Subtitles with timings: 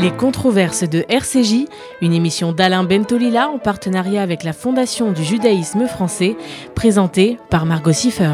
[0.00, 1.66] Les controverses de RCJ,
[2.00, 6.36] une émission d'Alain Bentolila en partenariat avec la Fondation du judaïsme français,
[6.74, 8.32] présentée par Margot Siffer.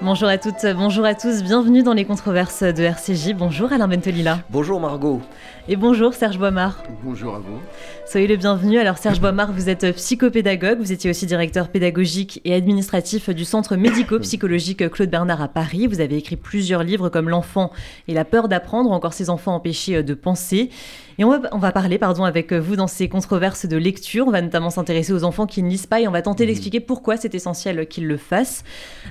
[0.00, 3.34] Bonjour à toutes, bonjour à tous, bienvenue dans les controverses de RCJ.
[3.34, 4.38] Bonjour Alain Bentolila.
[4.48, 5.20] Bonjour Margot.
[5.68, 6.84] Et bonjour Serge Boimard.
[7.02, 7.58] Bonjour à vous.
[8.06, 8.78] Soyez le bienvenu.
[8.78, 13.74] Alors Serge Boimard, vous êtes psychopédagogue, vous étiez aussi directeur pédagogique et administratif du centre
[13.74, 15.88] médico-psychologique Claude Bernard à Paris.
[15.88, 17.72] Vous avez écrit plusieurs livres comme L'enfant
[18.06, 20.70] et la peur d'apprendre, ou encore Ces enfants empêchés de penser.
[21.18, 24.28] Et on va, on va parler pardon, avec vous dans ces controverses de lecture.
[24.28, 26.78] On va notamment s'intéresser aux enfants qui ne lisent pas et on va tenter d'expliquer
[26.78, 28.62] pourquoi c'est essentiel qu'ils le fassent.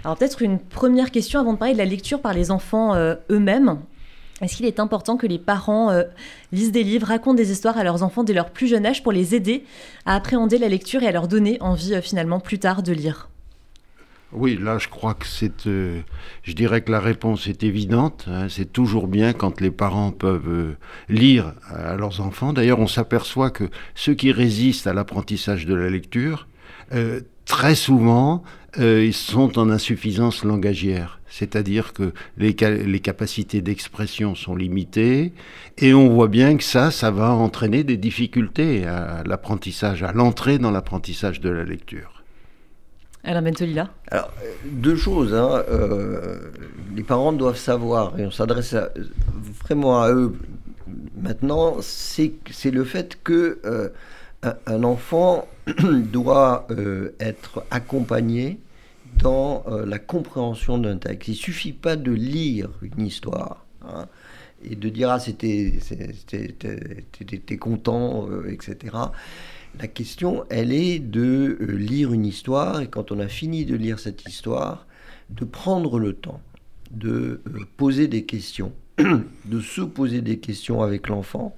[0.05, 3.15] Alors peut-être une première question avant de parler de la lecture par les enfants euh,
[3.29, 3.79] eux-mêmes.
[4.41, 6.03] Est-ce qu'il est important que les parents euh,
[6.52, 9.13] lisent des livres, racontent des histoires à leurs enfants dès leur plus jeune âge pour
[9.13, 9.63] les aider
[10.05, 13.29] à appréhender la lecture et à leur donner envie euh, finalement plus tard de lire?
[14.34, 15.67] Oui, là je crois que c'est...
[15.67, 16.02] Euh,
[16.43, 18.26] je dirais que la réponse est évidente.
[18.27, 18.48] Hein.
[18.49, 20.76] c'est toujours bien quand les parents peuvent
[21.07, 22.52] lire à leurs enfants.
[22.52, 26.48] D'ailleurs, on s'aperçoit que ceux qui résistent à l'apprentissage de la lecture,
[27.46, 28.43] très souvent,
[28.77, 35.34] ils sont en insuffisance langagière c'est-à-dire que les, capacités d'expression sont limitées,
[35.77, 40.60] et on voit bien que ça, ça va entraîner des difficultés à l'apprentissage, à l'entrée
[40.60, 42.24] dans l'apprentissage de la lecture.
[43.26, 44.32] Alain Bentolila Alors,
[44.65, 45.34] deux choses.
[45.34, 45.63] Hein.
[45.70, 46.52] Euh,
[46.96, 48.76] les parents doivent savoir, et on s'adresse
[49.62, 50.34] vraiment à eux
[51.18, 52.32] maintenant, c'est
[52.71, 53.90] le fait que euh,
[54.65, 55.48] un, enfant
[56.12, 58.60] doit euh, être accompagné
[59.18, 61.29] dans euh, la compréhension d'un texte.
[61.29, 64.07] Il suffit pas de lire une histoire hein,
[64.63, 65.74] et de dire ah c'était
[67.46, 68.96] t'es content, euh, etc.
[69.79, 74.00] La question, elle est de lire une histoire et quand on a fini de lire
[74.00, 74.85] cette histoire,
[75.30, 76.41] de prendre le temps
[76.91, 77.41] de
[77.78, 81.56] poser des questions, de se poser des questions avec l'enfant.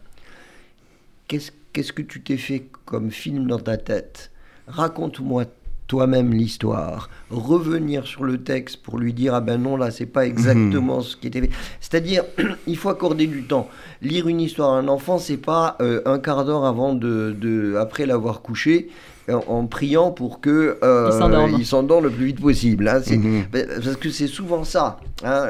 [1.28, 1.52] Qu'est-ce
[1.94, 4.32] que tu t'es fait comme film dans ta tête?
[4.68, 5.46] Raconte-moi
[5.88, 10.26] toi-même l'histoire, revenir sur le texte pour lui dire ah ben non là c'est pas
[10.26, 11.50] exactement ce qui était fait.
[11.80, 12.24] C'est-à-dire
[12.68, 13.70] il faut accorder du temps.
[14.02, 18.06] Lire une histoire à un enfant c'est pas euh, un quart d'heure avant de, après
[18.06, 18.90] l'avoir couché
[19.30, 22.88] en, priant pour que euh, il s'endorme le plus vite possible.
[22.88, 23.02] Hein.
[23.10, 23.46] Mhm.
[23.52, 25.00] Ben, parce que c'est souvent ça.
[25.24, 25.46] Hein.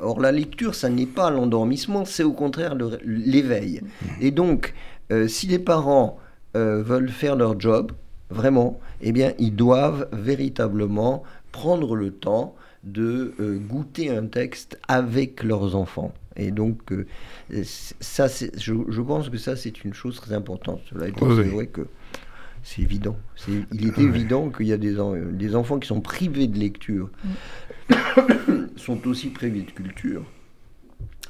[0.00, 3.80] or la lecture ça n'est pas l'endormissement, c'est au contraire l'éveil.
[3.82, 4.08] Mhm.
[4.20, 4.74] Et donc
[5.12, 6.18] euh, si les parents
[6.54, 7.92] veulent faire leur job
[8.30, 11.22] vraiment, eh bien, ils doivent véritablement
[11.52, 16.14] prendre le temps de euh, goûter un texte avec leurs enfants.
[16.36, 17.06] Et donc, euh,
[17.64, 20.80] ça, je, je, pense que ça, c'est une chose très importante.
[20.90, 21.86] Cela étant, c'est vrai que
[22.62, 23.16] c'est évident.
[23.48, 24.96] il est évident qu'il y a des,
[25.32, 27.94] des, enfants qui sont privés de lecture, mm.
[28.76, 30.24] sont aussi privés de culture.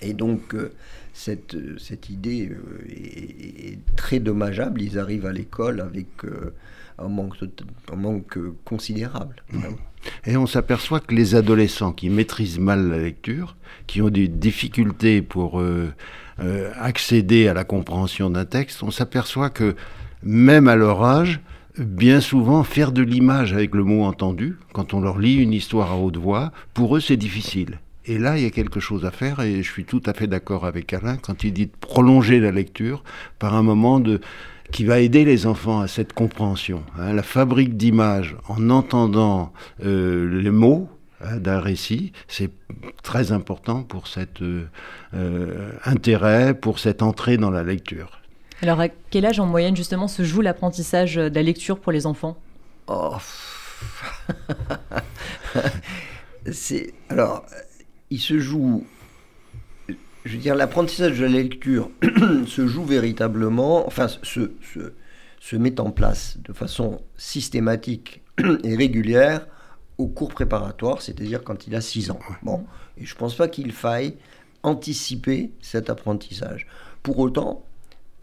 [0.03, 0.73] Et donc, euh,
[1.17, 2.51] cette, cette idée
[2.89, 4.83] est, est, très dommageable.
[4.83, 6.09] Ils arrivent à l'école avec
[6.99, 7.37] un manque,
[7.93, 9.37] un manque considérable.
[9.53, 9.61] Mmh.
[10.27, 13.57] Et on s'aperçoit que les adolescents qui maîtrisent mal la lecture,
[13.87, 15.93] qui ont des difficultés pour euh,
[16.41, 19.75] euh, accéder à la compréhension d'un texte, on s'aperçoit que
[20.23, 21.41] même à leur âge,
[21.79, 25.93] bien souvent, faire de l'image avec le mot entendu, quand on leur lit une histoire
[25.93, 27.81] à haute voix, pour eux c'est difficile.
[28.09, 30.29] Et là, il y a quelque chose à faire, et je suis tout à fait
[30.29, 33.03] d'accord avec Alain quand il dit de prolonger la lecture
[33.41, 34.21] par un moment de,
[34.71, 36.85] qui va aider les enfants à cette compréhension.
[36.99, 37.13] Hein.
[37.13, 39.53] la fabrique d'images en entendant
[39.85, 40.89] euh, les mots
[41.21, 42.53] hein, d'un récit, c'est
[43.03, 44.69] très important pour cet euh,
[45.15, 48.21] euh, intérêt, pour cette entrée dans la lecture.
[48.63, 52.07] Alors à quel âge en moyenne justement se joue l'apprentissage de la lecture pour les
[52.07, 52.39] enfants?
[52.87, 53.17] Oh.
[56.53, 57.45] C'est alors
[58.11, 58.85] il se joue
[60.27, 61.91] je veux dire, l'apprentissage de la lecture
[62.47, 64.93] se joue véritablement, enfin, se, se,
[65.39, 68.23] se, met en place de façon systématique
[68.65, 69.47] et régulière
[69.99, 72.19] au cours préparatoire, c'est-à-dire quand il a 6 ans.
[72.43, 72.65] Bon,
[72.99, 74.15] et je ne pense pas qu'il faille
[74.65, 76.67] anticiper cet apprentissage.
[77.05, 77.65] Pour autant,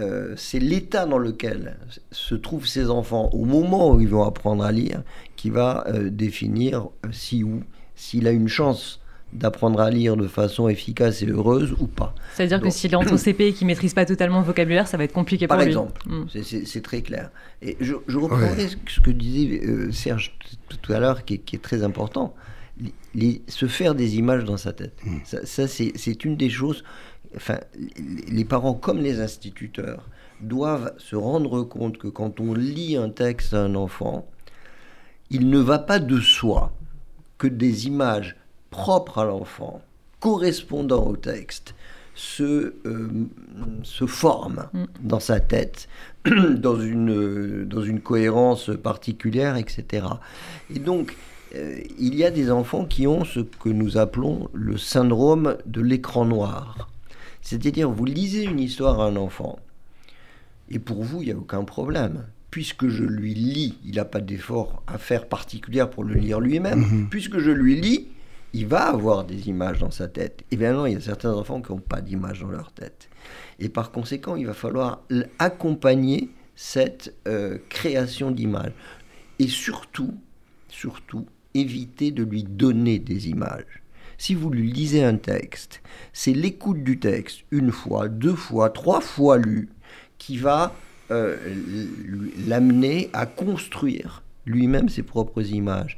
[0.01, 1.77] euh, c'est l'état dans lequel
[2.11, 5.03] se trouvent ces enfants au moment où ils vont apprendre à lire
[5.35, 7.63] qui va euh, définir euh, si ou
[7.95, 8.99] s'il a une chance
[9.33, 12.13] d'apprendre à lire de façon efficace et heureuse ou pas.
[12.35, 14.97] C'est-à-dire que s'il est en CP et qu'il ne maîtrise pas totalement le vocabulaire, ça
[14.97, 15.61] va être compliqué pour lui.
[15.61, 16.25] Par exemple, hmm.
[16.65, 17.31] c'est très clair.
[17.61, 20.37] Et je, reprendrai ce que disait euh, Serge
[20.69, 22.35] tout à l'heure, qui, est très important.
[23.47, 24.93] se faire des images dans sa tête.
[25.05, 25.17] Hmm.
[25.43, 26.83] Ça, c'est une des choses...
[27.35, 27.57] Enfin,
[28.27, 30.07] les parents comme les instituteurs
[30.39, 34.27] doivent se rendre compte que quand on lit un texte à un enfant,
[35.31, 36.71] il ne va pas de soi
[37.39, 38.35] que des images
[38.73, 39.81] propre à l'enfant
[40.19, 41.75] correspondant au texte
[42.15, 43.27] se, euh,
[43.83, 44.85] se forme mm.
[45.01, 45.87] dans sa tête,
[46.25, 50.07] dans une, dans une cohérence particulière, etc.
[50.73, 51.15] Et donc,
[51.55, 55.81] euh, il y a des enfants qui ont ce que nous appelons le syndrome de
[55.81, 56.89] l'écran noir.
[57.41, 59.59] C'est-à-dire, vous lisez une histoire à un enfant,
[60.71, 62.23] et pour vous, il n'y a aucun problème.
[62.49, 66.79] Puisque je lui lis, il n'a pas d'effort à faire particulier pour le lire lui-même.
[66.79, 67.07] Mhm.
[67.09, 68.07] Puisque je lui lis,
[68.53, 70.43] il va avoir des images dans sa tête.
[70.51, 73.09] Non, il y a certains enfants qui n'ont pas d'images dans leur tête.
[73.59, 75.01] Et par conséquent, il va falloir
[75.39, 78.73] accompagner cette euh, création d'images.
[79.39, 80.13] Et surtout,
[80.69, 83.81] surtout, éviter de lui donner des images.
[84.17, 85.81] Si vous lui lisez un texte,
[86.13, 89.69] c'est l'écoute du texte, une fois, deux fois, trois fois lu,
[90.17, 90.73] qui va
[91.11, 91.35] euh,
[92.47, 95.97] l'amener à construire lui-même ses propres images.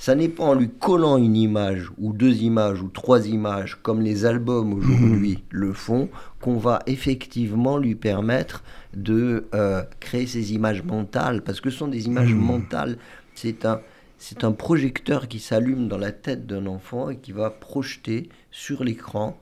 [0.00, 4.00] Ça n'est pas en lui collant une image ou deux images ou trois images comme
[4.00, 5.42] les albums aujourd'hui mhm.
[5.50, 6.08] le font
[6.40, 8.64] qu'on va effectivement lui permettre
[8.94, 12.40] de euh, créer ces images mentales parce que ce sont des images mhm.
[12.40, 12.96] mentales.
[13.34, 13.82] C'est un,
[14.16, 18.82] c'est un projecteur qui s'allume dans la tête d'un enfant et qui va projeter sur
[18.84, 19.38] l'écran,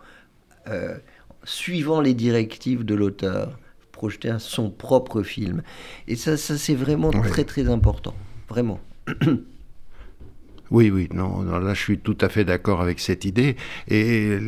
[0.67, 0.97] euh,
[1.45, 3.61] suivant les directives de l'auteur,
[3.93, 5.63] projeter son propre film.
[6.09, 8.17] Et ça, ça c'est vraiment très très important,
[8.49, 8.81] vraiment.
[10.71, 13.57] Oui, oui, non, là je suis tout à fait d'accord avec cette idée.
[13.89, 14.39] Et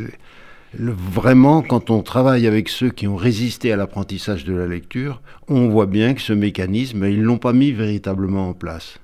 [0.75, 5.69] vraiment, quand on travaille avec ceux qui ont résisté à l'apprentissage de la lecture, on
[5.69, 8.99] voit bien que ce mécanisme, ils ne l'ont pas mis véritablement en place.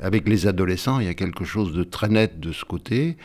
[0.00, 3.16] avec les adolescents, il y a quelque chose de très net de ce côté.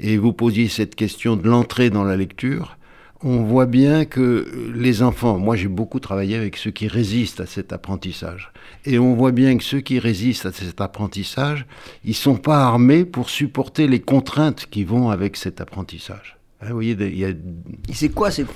[0.00, 2.76] Et vous posiez cette question de l'entrée dans la lecture
[3.22, 7.46] on voit bien que les enfants, moi j'ai beaucoup travaillé avec ceux qui résistent à
[7.46, 8.52] cet apprentissage,
[8.84, 11.66] et on voit bien que ceux qui résistent à cet apprentissage,
[12.04, 16.36] ils sont pas armés pour supporter les contraintes qui vont avec cet apprentissage.
[16.60, 17.32] Hein, vous voyez, il y a...
[17.92, 18.46] C'est quoi c'est...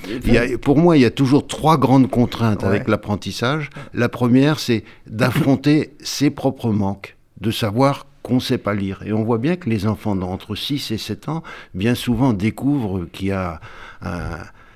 [0.59, 3.69] Pour moi, il y a toujours trois grandes contraintes avec l'apprentissage.
[3.93, 9.03] La première, c'est d'affronter ses propres manques, de savoir qu'on ne sait pas lire.
[9.05, 11.43] Et on voit bien que les enfants d'entre 6 et 7 ans,
[11.75, 13.61] bien souvent, découvrent qu'il y a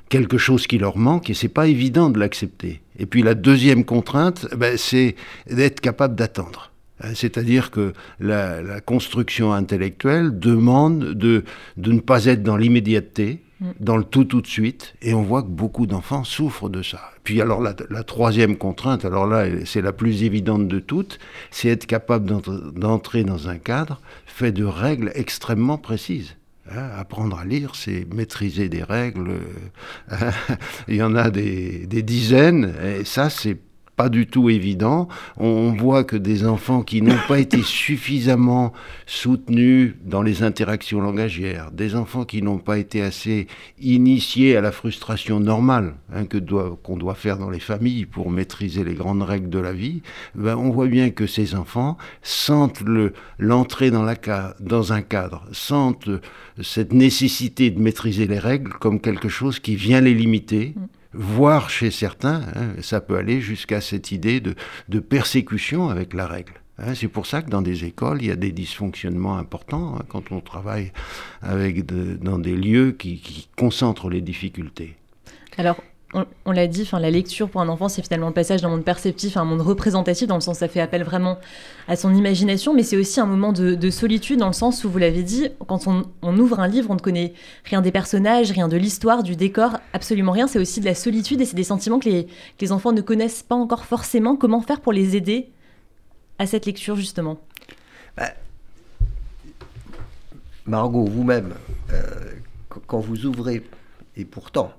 [0.09, 2.83] quelque chose qui leur manque et c'est pas évident de l'accepter.
[2.99, 5.17] Et puis la deuxième contrainte, ben, c'est
[5.49, 6.71] d'être capable d'attendre.
[7.01, 11.45] Hein, c'est-à-dire que la, construction intellectuelle demande de,
[11.77, 13.39] de ne pas être dans l'immédiateté, mm.
[13.81, 17.01] Dans le tout tout de suite, et on voit que beaucoup d'enfants souffrent de ça.
[17.23, 21.19] Puis alors la, troisième contrainte, alors là c'est la plus évidente de toutes,
[21.51, 22.31] c'est être capable
[22.75, 26.37] d'entrer dans un cadre fait de règles extrêmement précises.
[26.71, 29.33] Hein, apprendre à lire, c'est maîtriser des règles.
[30.13, 30.31] Euh,
[30.89, 33.59] il y en a des dizaines, et ça, c'est
[33.97, 35.09] pas du tout évident.
[35.37, 38.73] On voit que des enfants qui n'ont pas été suffisamment
[39.07, 43.47] soutenus dans les interactions langagières, des enfants qui n'ont pas été assez
[43.81, 48.31] initiés à la frustration normale hein, que doit, qu'on doit faire dans les familles pour
[48.31, 50.03] maîtriser les grandes règles de la vie,
[50.35, 54.17] ben on voit bien que ces enfants sentent le, l'entrée dans, la,
[54.61, 56.11] dans un cadre, sentent
[56.63, 60.75] cette nécessité de maîtriser les règles comme quelque chose qui vient les limiter.
[60.77, 64.55] Mm voire chez certains, hein, ça peut aller jusqu'à cette idée de,
[65.01, 66.55] persécution avec la règle.
[66.79, 66.95] Hein.
[66.95, 70.33] c'est pour ça que dans des écoles, il y a des dysfonctionnements importants hein, quand
[70.33, 70.93] on travaille
[71.43, 74.97] avec dans des lieux qui, concentrent les difficultés.
[76.45, 79.37] On, l'a dit, la lecture pour un enfant, c'est finalement le passage d'un monde perceptif
[79.37, 81.39] à un monde représentatif, dans le sens ça fait appel vraiment
[81.89, 84.99] à son imagination, mais c'est aussi un moment de, solitude, dans le sens où, vous
[84.99, 88.77] l'avez dit, quand on, ouvre un livre, on ne connaît rien des personnages, rien de
[88.77, 90.47] l'histoire, du décor, absolument rien.
[90.47, 93.55] C'est aussi de la solitude et c'est des sentiments que les, enfants ne connaissent pas
[93.55, 94.37] encore forcément.
[94.37, 95.51] Comment faire pour les aider
[96.39, 97.39] à cette lecture, justement?
[98.17, 98.31] Bah,
[100.67, 101.55] Margot, vous-même,
[101.93, 102.33] euh,
[102.87, 103.63] quand vous ouvrez,
[104.17, 104.73] et pourtant,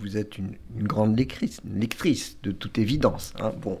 [0.00, 3.32] vous êtes une, grande lectrice, lectrice, de toute évidence.
[3.40, 3.80] Hein, bon.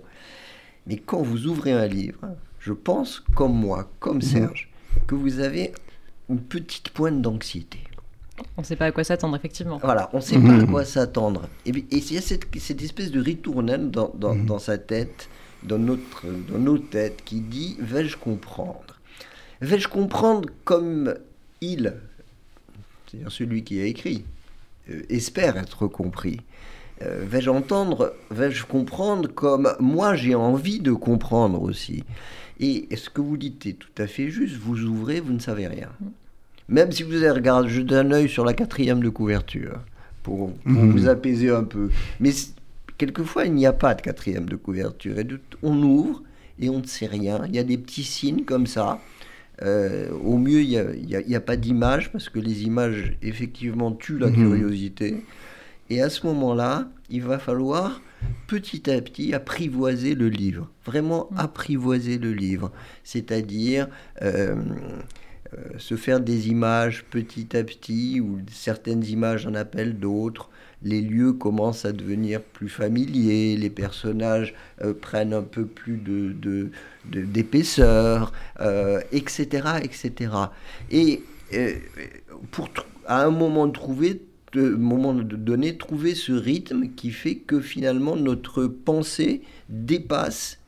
[0.86, 2.20] Mais quand vous ouvrez un livre,
[2.58, 4.22] je pense, comme moi, comme mhm.
[4.22, 4.70] Serge,
[5.06, 5.72] que vous avez
[6.28, 7.78] une petite pointe d'anxiété.
[8.56, 9.78] On ne sait pas à quoi s'attendre, effectivement.
[9.82, 10.70] Voilà, on ne sait pas à mhm.
[10.70, 11.48] quoi s'attendre.
[11.66, 14.46] Et, et il y a cette, espèce de ritournelle dans, mhm.
[14.46, 15.28] dans, sa tête,
[15.62, 19.00] dans, notre, dans nos têtes, qui dit Vais-je comprendre?
[19.60, 21.14] Vais-je comprendre comme
[21.60, 21.94] il,
[23.06, 24.24] c'est-à-dire celui qui a écrit,
[25.08, 26.40] espère être compris
[27.02, 32.04] euh, Vais-je entendre, vais-je comprendre comme moi j'ai envie de comprendre aussi?
[32.58, 35.66] Et ce que vous dites est tout à fait juste, vous ouvrez, vous ne savez
[35.66, 35.88] rien.
[36.68, 39.80] Même si vous avez regardé, jeté un œil sur la quatrième de couverture,
[40.22, 41.90] pour, vous apaiser un peu.
[42.20, 42.30] Mais
[42.98, 45.18] quelquefois, il n'y a pas de quatrième de couverture.
[45.18, 45.26] Et
[45.62, 46.22] on ouvre
[46.60, 47.42] et on ne sait rien.
[47.48, 49.00] Il y a des petits signes comme ça.
[49.62, 50.68] Au mieux, il
[51.06, 54.34] n'y a, a, pas d'image, parce que les images, effectivement, tuent la mhm.
[54.34, 55.24] curiosité.
[55.90, 58.00] Et à ce moment-là, il va falloir
[58.46, 61.38] petit à petit apprivoiser le livre, vraiment mm.
[61.38, 62.72] apprivoiser le livre,
[63.04, 63.88] c'est-à-dire
[64.22, 64.56] euh,
[65.54, 70.50] euh, se faire des images petit à petit, ou certaines images en appellent d'autres,
[70.82, 76.70] les lieux commencent à devenir plus familiers, les personnages euh, prennent un peu plus de,
[77.04, 78.32] d'épaisseur,
[79.12, 80.32] etc., etc.
[80.90, 81.22] Et
[82.50, 82.68] pour
[83.06, 83.76] à un moment de
[84.76, 90.58] moment donné, trouver ce rythme qui fait que finalement notre pensée dépasse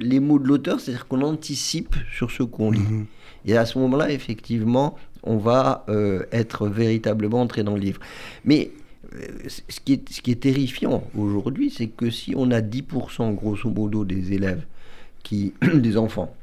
[0.00, 2.80] les mots de l'auteur, c'est-à-dire qu'on anticipe sur ce qu'on lit.
[2.80, 3.06] Mhm.
[3.46, 8.00] Et à ce moment-là, effectivement, on va euh, être véritablement entré dans le livre.
[8.44, 8.78] Mais euh,
[9.46, 13.70] ce, qui est, ce qui est terrifiant aujourd'hui, c'est que si on a 10% grosso
[13.70, 14.64] modo des élèves,
[15.22, 16.34] qui, des enfants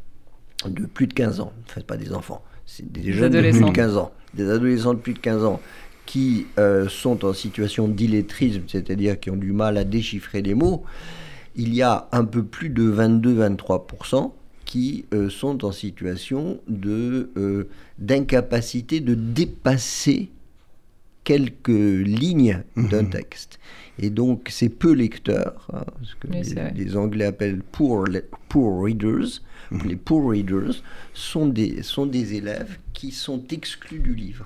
[0.65, 3.71] de plus de 15 ans, faites pas des enfants, c'est des jeunes de plus de
[3.71, 5.61] 15 ans, des adolescents de plus de 15 ans,
[6.05, 10.83] qui euh, sont en situation d'illettrisme, c'est-à-dire qui ont du mal à déchiffrer les mots,
[11.55, 14.31] il y a un peu plus de 22-23%
[14.65, 20.29] qui euh, sont en situation de, euh, d'incapacité de dépasser
[21.25, 23.09] quelques lignes d'un mhm.
[23.09, 23.59] texte.
[23.99, 28.05] Et donc, c'est peu lecteurs, hein, ce que les, Anglais appellent poor,
[28.47, 29.41] poor readers.
[29.71, 29.87] Mhm.
[29.87, 30.81] Les poor readers
[31.13, 34.45] sont des, sont des élèves qui sont exclus du livre.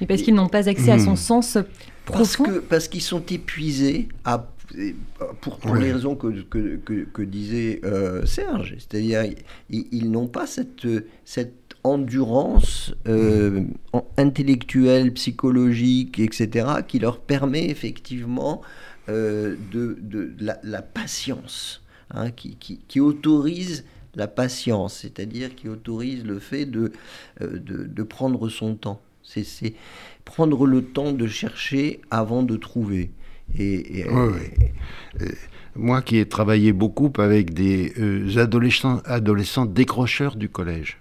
[0.00, 1.16] Et parce qu'ils n'ont pas accès à son hmm.
[1.16, 1.58] sens
[2.04, 4.46] profond Parce parce qu'ils sont épuisés à,
[5.40, 8.76] pour, pour les raisons que, que, que, disait euh, Serge.
[8.78, 9.24] C'est-à-dire,
[9.70, 10.86] ils, n'ont pas cette,
[11.24, 13.62] cette endurance euh,
[14.16, 18.62] intellectuelle, psychologique, etc., qui leur permet effectivement
[19.08, 19.96] euh, de,
[20.40, 26.92] la, patience, hein, qui, autorise la patience, c'est-à-dire qui autorise le fait de,
[27.40, 29.00] de prendre son temps.
[29.22, 29.74] C'est
[30.24, 33.10] prendre le temps de chercher avant de trouver.
[33.58, 34.04] Et,
[35.74, 40.98] moi qui ai travaillé beaucoup avec des euh, adolescents décrocheurs du collège,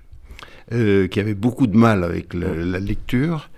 [0.71, 3.49] euh, qui avaient beaucoup de mal avec la, lecture,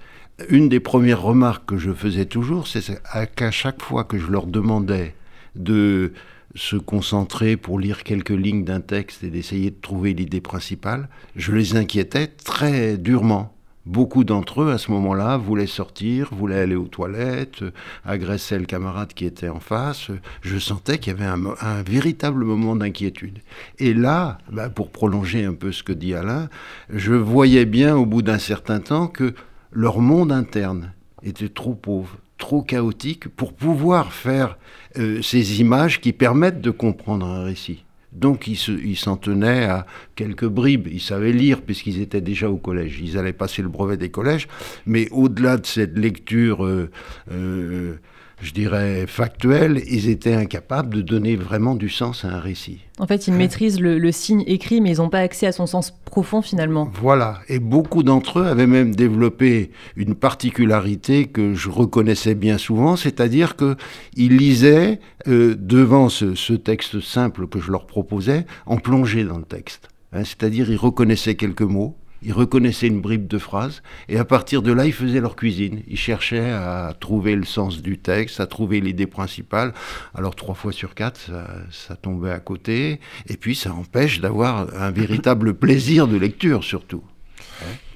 [0.50, 3.02] une des premières remarques que je faisais toujours, c'est
[3.36, 5.16] qu'à chaque fois que je leur demandais
[5.56, 6.14] de
[6.56, 11.52] se concentrer pour lire quelques lignes d'un texte et d'essayer de trouver l'idée principale, je
[11.52, 13.57] les inquiétais très durement.
[13.88, 17.72] Beaucoup d'entre eux, à ce moment-là, voulaient sortir, voulaient aller aux toilettes, euh,
[18.04, 20.12] agresser le camarade qui était en face.
[20.42, 23.40] Je sentais qu'il y avait un, véritable moment d'inquiétude.
[23.80, 26.50] Et là, bah, pour prolonger un peu ce que dit Alain,
[26.90, 29.34] je voyais bien au bout d'un certain temps que
[29.72, 30.92] leur monde interne
[31.24, 34.58] était trop pauvre, trop chaotique pour pouvoir faire
[34.98, 37.86] euh, ces images qui permettent de comprendre un récit.
[38.14, 39.86] Donc ils s'en tenaient à
[40.16, 40.88] quelques bribes.
[40.92, 43.00] Ils savaient lire puisqu'ils étaient déjà au collège.
[43.02, 44.48] Ils allaient passer le brevet des collèges.
[44.86, 46.90] Mais au-delà de cette lecture euh,
[47.32, 47.96] euh,
[48.40, 52.80] je dirais, factuels, ils étaient incapables de donner vraiment du sens à un récit.
[53.00, 55.66] En fait, ils hein maîtrisent le, signe écrit, mais ils n'ont pas accès à son
[55.66, 56.90] sens profond finalement.
[57.02, 62.96] Voilà, et beaucoup d'entre eux avaient même développé une particularité que je reconnaissais bien souvent,
[62.96, 69.38] c'est-à-dire qu'ils lisaient euh, devant ce, texte simple que je leur proposais, en plongée dans
[69.38, 69.90] le texte.
[70.14, 74.62] Hein, c'est-à-dire, ils reconnaissaient quelques mots, ils reconnaissaient une bribe de phrase, et à partir
[74.62, 75.82] de là, ils faisaient leur cuisine.
[75.88, 79.74] Ils cherchaient à trouver le sens du texte, à trouver l'idée principale.
[80.16, 81.32] Alors, trois fois sur quatre,
[81.72, 87.04] ça, tombait à côté, et puis ça empêche d'avoir un véritable plaisir de lecture, surtout.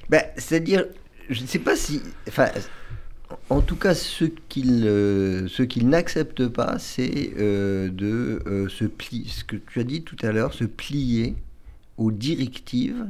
[0.08, 0.84] Ben, C'est-à-dire,
[1.30, 2.02] je ne sais pas si...
[2.28, 2.48] Enfin,
[3.50, 5.48] en tout cas, ce qu'ils euh,
[5.82, 10.32] n'acceptent pas, c'est euh, de euh, se plier, ce que tu as dit tout à
[10.32, 11.34] l'heure, se plier
[11.96, 13.06] aux directives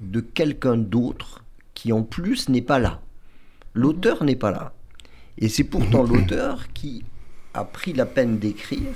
[0.00, 3.00] de quelqu'un d'autre qui en plus n'est pas là.
[3.74, 4.72] L'auteur n'est pas là.
[5.38, 7.04] Et c'est pourtant l'auteur qui
[7.54, 8.94] a pris la peine d'écrire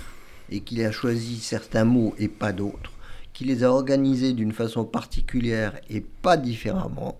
[0.50, 2.92] et qui a choisi certains mots et pas d'autres,
[3.32, 7.16] qui les a organisés d'une façon particulière et pas différemment,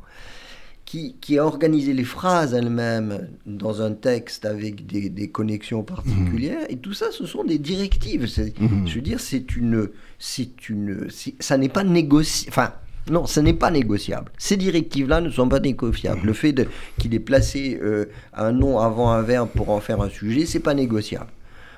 [0.85, 6.67] qui, a organisé les phrases elles-mêmes dans un texte avec des, connexions particulières.
[6.69, 8.23] Et tout ça, ce sont des directives.
[8.59, 8.89] Mhm.
[8.89, 11.07] Je veux dire, c'est une, c'est une,
[11.39, 12.49] ça n'est pas négocié.
[12.49, 12.73] Enfin,
[13.09, 14.31] non, ce n'est pas négociable.
[14.39, 16.21] Ces directives-là ne sont pas négociables.
[16.23, 16.55] Le fait
[16.99, 20.61] qu'il ait placé euh, un nom avant un verbe pour en faire un sujet, c'est
[20.61, 21.29] pas négociable.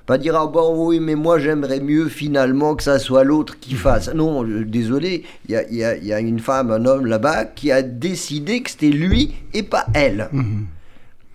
[0.06, 3.74] Pas dire ah bon oui mais moi j'aimerais mieux finalement que ça soit l'autre qui
[3.74, 4.12] fasse.
[4.12, 8.90] Non, désolé, il y a, une femme, un homme là-bas qui a décidé que c'était
[8.90, 10.28] lui et pas elle.
[10.32, 10.66] Mhm.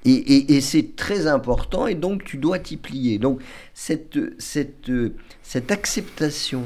[0.10, 3.18] Et, c'est très important et donc tu dois t'y plier.
[3.18, 3.42] Donc
[3.74, 4.92] cette, cette,
[5.44, 6.64] cette acceptation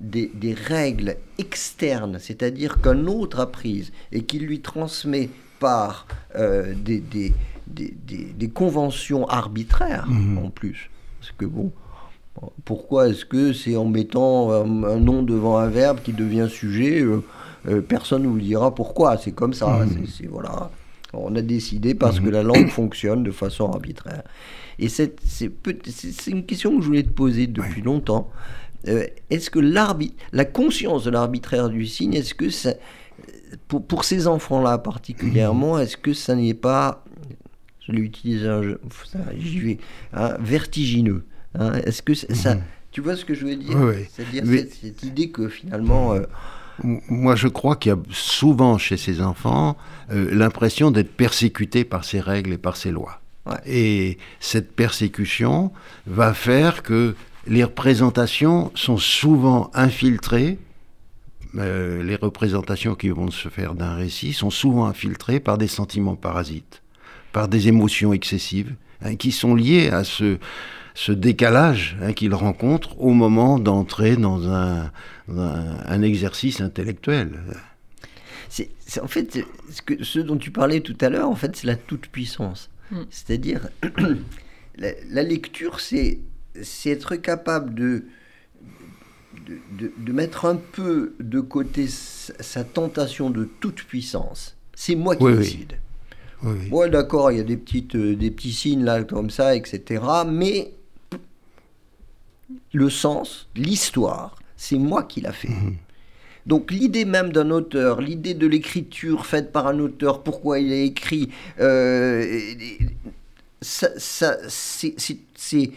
[0.00, 7.00] des, règles externes, c'est-à-dire qu'un autre a prise et qu'il lui transmet par euh, des,
[7.00, 7.32] des,
[7.66, 10.38] des, conventions arbitraires mhm.
[10.38, 10.90] en plus.
[11.20, 11.72] Parce que bon,
[12.64, 17.22] pourquoi est-ce que c'est en mettant un, nom devant un verbe qui devient sujet euh,
[17.68, 19.16] euh, Personne ne vous dira pourquoi.
[19.18, 19.80] C'est comme ça.
[20.16, 20.70] C'est, voilà.
[21.12, 22.32] On a décidé parce que mhm.
[22.32, 24.22] la langue fonctionne de façon arbitraire.
[24.78, 25.50] Et c'est, c'est,
[26.28, 28.30] une question que je voulais te poser depuis longtemps.
[28.86, 32.74] Euh, est-ce que la conscience de l'arbitraire du signe, est-ce que ça,
[33.66, 37.04] pour, pour ces enfants-là particulièrement, est-ce que ça n'est pas,
[37.86, 38.48] je l'ai utilisé,
[39.36, 39.78] j'y vais,
[40.12, 41.24] hein, vertigineux
[41.58, 41.74] hein?
[41.84, 42.62] Est-ce que ça, mhm.
[42.92, 43.76] tu vois ce que je veux dire?
[44.10, 44.44] C'est-à-dire
[44.80, 46.14] cette, idée que finalement...
[46.14, 46.22] Euh,
[46.84, 49.76] moi, je crois qu'il y a souvent chez ces enfants
[50.12, 53.20] euh, l'impression d'être persécutés par ces règles et par ces lois.
[53.66, 55.72] Et cette persécution
[56.06, 57.16] va faire que
[57.48, 60.58] les représentations sont souvent infiltrées.
[61.56, 66.14] Euh, les représentations qui vont se faire d'un récit sont souvent infiltrées par des sentiments
[66.14, 66.82] parasites,
[67.32, 70.38] par des émotions excessives, hein, qui sont liées à ce,
[70.94, 74.90] ce décalage hein, qu'ils rencontrent au moment d'entrer dans un,
[75.28, 77.40] un, exercice intellectuel.
[78.50, 81.66] C'est, en fait ce, que, ce dont tu parlais tout à l'heure, en fait, c'est
[81.66, 82.68] la toute-puissance.
[82.90, 83.02] Hmm.
[83.10, 83.68] C'est-à-dire,
[84.76, 86.18] la, lecture, c'est,
[86.62, 88.04] c'est être capable de,
[89.46, 94.56] de, de, mettre un peu de côté sa, tentation de toute-puissance.
[94.74, 95.78] C'est moi qui décide.
[96.42, 96.90] Oui.
[96.90, 100.02] d'accord, il y a des, petites, euh, des petits signes là, comme ça, etc.
[100.28, 100.72] Mais
[102.72, 105.48] le sens, l'histoire, c'est moi qui l'a fait.
[105.48, 105.76] Mhm.
[106.46, 110.76] Donc l'idée même d'un auteur, l'idée de l'écriture faite par un auteur, pourquoi il a
[110.76, 111.28] écrit,
[111.60, 112.40] euh,
[113.60, 115.72] ça, c'est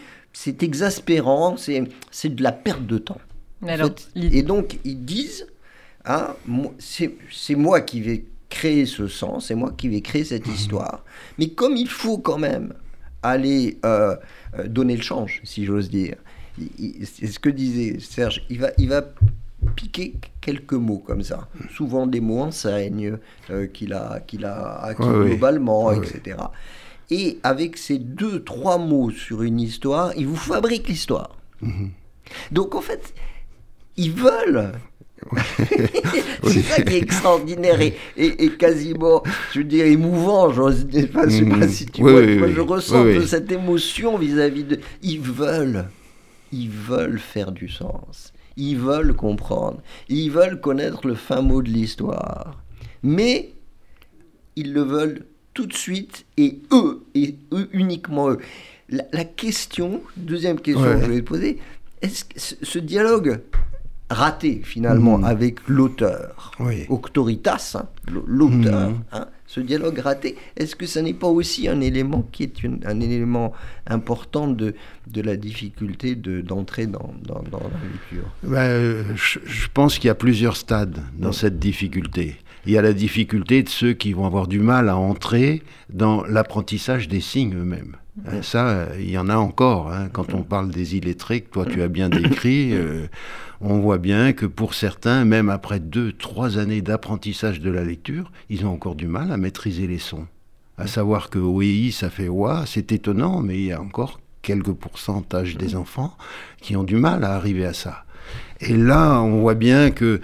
[0.62, 3.22] exaspérant, c'est de la perte de temps.
[4.16, 5.48] et donc ils disent,
[6.06, 6.36] hein,
[6.80, 10.54] c'est moi qui vais créer ce sens, c'est moi qui vais créer cette mhm.
[10.54, 11.04] histoire.
[11.40, 12.74] Mais comme il faut quand même
[13.24, 14.16] aller euh,
[14.60, 16.18] euh, donner le change, si j'ose dire,
[17.04, 19.04] c'est ce que disait Serge, il va, il va
[19.76, 21.48] piquer quelques mots comme ça.
[21.76, 23.18] Souvent des mots enseignes
[23.50, 26.38] euh, qu'il a, qu'il a acquis globalement, etc.
[27.12, 31.38] Et avec ces deux, trois mots sur une histoire, il vous fabrique l'histoire.
[31.62, 31.92] Mhm.
[32.52, 33.14] Donc en fait,
[33.98, 34.72] ils veulent
[36.48, 37.80] c'est ça qui est extraordinaire
[38.18, 39.22] et, quasiment,
[39.54, 40.52] je veux dire, émouvant.
[40.52, 41.70] Je ne sais pas, mhm.
[41.70, 44.80] si tu vois, moi, je ressens cette émotion vis-à-vis de.
[45.04, 45.86] Ils veulent
[46.52, 51.70] ils veulent faire du sens, ils veulent comprendre, ils veulent connaître le fin mot de
[51.70, 52.62] l'histoire.
[53.04, 53.54] Mais
[54.56, 58.40] ils le veulent tout de suite et eux, et eux uniquement eux.
[58.90, 61.60] La, question, deuxième question que je vais poser,
[62.02, 63.40] est-ce que ce dialogue
[64.12, 65.24] raté finalement hmm.
[65.24, 66.52] avec l'auteur,
[66.90, 67.88] Octoritas, hein,
[68.28, 69.04] l'auteur, hmm.
[69.14, 72.54] hein, ce dialogue raté, est-ce que ça n'est pas aussi un élément qui est
[72.86, 73.54] un élément
[73.88, 74.76] important de,
[75.08, 78.30] de la difficulté d'entrer dans, dans, dans, la lecture?
[78.44, 82.36] Ben, je, pense qu'il y a plusieurs stades dans cette difficulté.
[82.66, 86.24] Il y a la difficulté de ceux qui vont avoir du mal à entrer dans
[86.24, 87.96] l'apprentissage des signes eux-mêmes.
[88.28, 89.92] Hein, ça, il y en a encore.
[89.92, 90.10] Hein.
[90.12, 93.08] Quand on parle des illettrés, que toi tu as bien décrit, euh,
[93.62, 98.32] on voit bien que pour certains, même après deux, trois années d'apprentissage de la lecture,
[98.50, 100.28] ils ont encore du mal à maîtriser les sons.
[100.78, 104.74] À savoir que oui, ça fait wa, c'est étonnant, mais il y a encore quelques
[104.74, 106.16] pourcentages des enfants
[106.60, 108.06] qui ont du mal à arriver à ça.
[108.60, 110.22] Et là, on voit bien que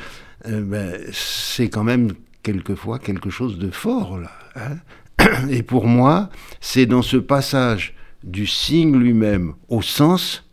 [0.47, 2.13] euh, ben, c'est quand même
[2.47, 4.17] quelquefois quelque chose de fort.
[4.17, 4.77] Là, hein.
[5.49, 6.29] Et pour moi,
[6.61, 10.45] c'est dans ce passage du signe lui-même au sens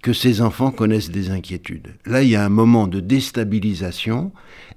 [0.00, 1.88] que ces enfants connaissent des inquiétudes.
[2.06, 4.32] Là, il y a un moment de déstabilisation,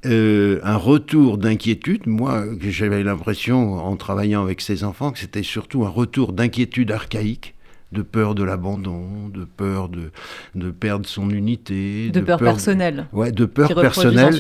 [0.06, 2.08] euh, un retour d'inquiétude.
[2.08, 7.56] Moi, j'avais l'impression, en travaillant avec ces enfants, que c'était surtout un retour d'inquiétude archaïque,
[7.94, 10.12] de peur de l'abandon, de peur de,
[10.54, 12.12] de perdre son unité.
[12.12, 13.08] De, peur, personnelle.
[13.14, 14.36] ouais, de peur personnelle.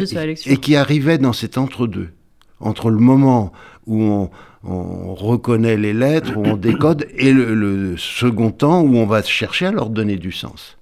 [0.45, 2.09] Et, qui arrivait dans cet entre-deux.
[2.59, 3.51] Entre le moment
[3.85, 4.29] où on,
[4.65, 9.67] on reconnaît les lettres, où on décode, et le, second temps où on va chercher
[9.67, 10.77] à leur donner du sens.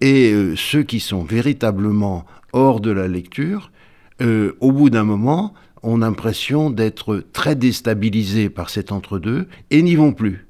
[0.00, 3.70] Et euh, ceux qui sont véritablement hors de la lecture,
[4.20, 9.94] euh, au bout d'un moment, ont l'impression d'être très déstabilisés par cet entre-deux et n'y
[9.94, 10.46] vont plus.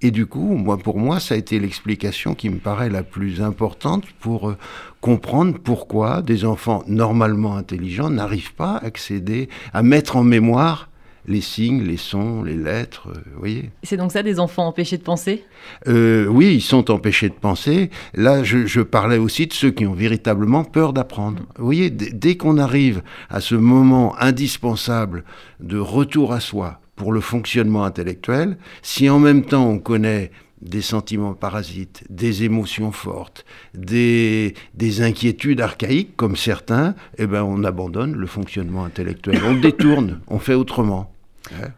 [0.00, 3.40] Et du coup, moi, pour moi, ça a été l'explication qui me paraît la plus
[3.40, 4.56] importante pour euh,
[5.02, 10.88] comprendre pourquoi des enfants normalement intelligents n'arrivent pas à accéder, à mettre en mémoire
[11.26, 13.70] les signes, les sons, les lettres, euh, vous voyez.
[13.82, 15.44] C'est donc ça des enfants empêchés de penser?
[15.86, 17.90] Euh, Oui, ils sont empêchés de penser.
[18.14, 21.42] Là, je, parlais aussi de ceux qui ont véritablement peur d'apprendre.
[21.58, 25.24] Vous voyez, dès qu'on arrive à ce moment indispensable
[25.60, 30.30] de retour à soi pour le fonctionnement intellectuel, si en même temps on connaît
[30.62, 33.44] des sentiments parasites, des émotions fortes,
[33.74, 40.20] des, des inquiétudes archaïques comme certains, eh ben on abandonne le fonctionnement intellectuel, on détourne,
[40.28, 41.12] on fait autrement.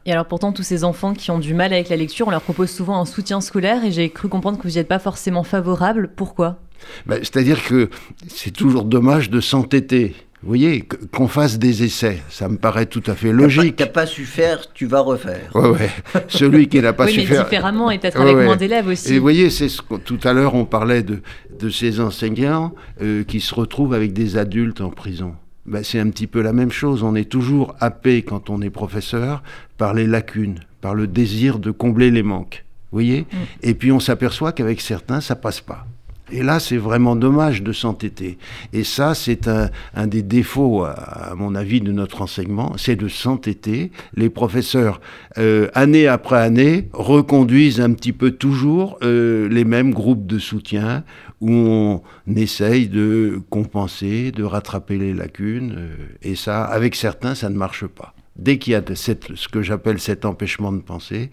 [0.06, 2.42] Et alors pourtant, tous ces enfants qui ont du mal avec la lecture, on leur
[2.42, 5.42] propose souvent un soutien scolaire et j'ai cru comprendre que vous n'y êtes pas forcément
[5.42, 6.10] favorable.
[6.14, 6.60] Pourquoi?
[7.06, 7.88] Ben, C'est-à-dire que
[8.28, 10.14] c'est toujours dommage de s'entêter.
[10.44, 13.76] Vous voyez, qu'on fasse des essais, ça me paraît tout à fait logique.
[13.76, 15.50] Tu n'as pas su faire, tu vas refaire.
[15.54, 15.88] Oui, ouais.
[16.28, 17.44] Celui qui n'a pas su mais faire.
[17.44, 19.14] différemment et peut-être avec moins d'élèves aussi.
[19.14, 21.22] Et vous voyez, c'est ce tout à l'heure on parlait de,
[21.58, 25.34] de ces enseignants euh, qui se retrouvent avec des adultes en prison.
[25.64, 27.02] Ben, c'est un petit peu la même chose.
[27.02, 29.42] On est toujours happé quand on est professeur
[29.78, 32.66] par les lacunes, par le désir de combler les manques.
[32.92, 33.22] Vous voyez?
[33.22, 33.36] Mm.
[33.62, 35.86] Et puis on s'aperçoit qu'avec certains, ça passe pas.
[36.34, 38.38] Et là, c'est vraiment dommage de s'entêter.
[38.72, 43.92] Et ça, c'est un, des défauts, à, mon avis, de notre enseignement, c'est de s'entêter.
[44.16, 45.00] Les professeurs,
[45.38, 51.04] euh, année après année, reconduisent un petit peu toujours euh, les mêmes groupes de soutien
[51.40, 52.02] où on
[52.34, 55.76] essaye de compenser, de rattraper les lacunes.
[55.78, 58.12] Euh, et ça, avec certains, ça ne marche pas.
[58.34, 61.30] Dès qu'il y a ce que j'appelle cet empêchement de penser,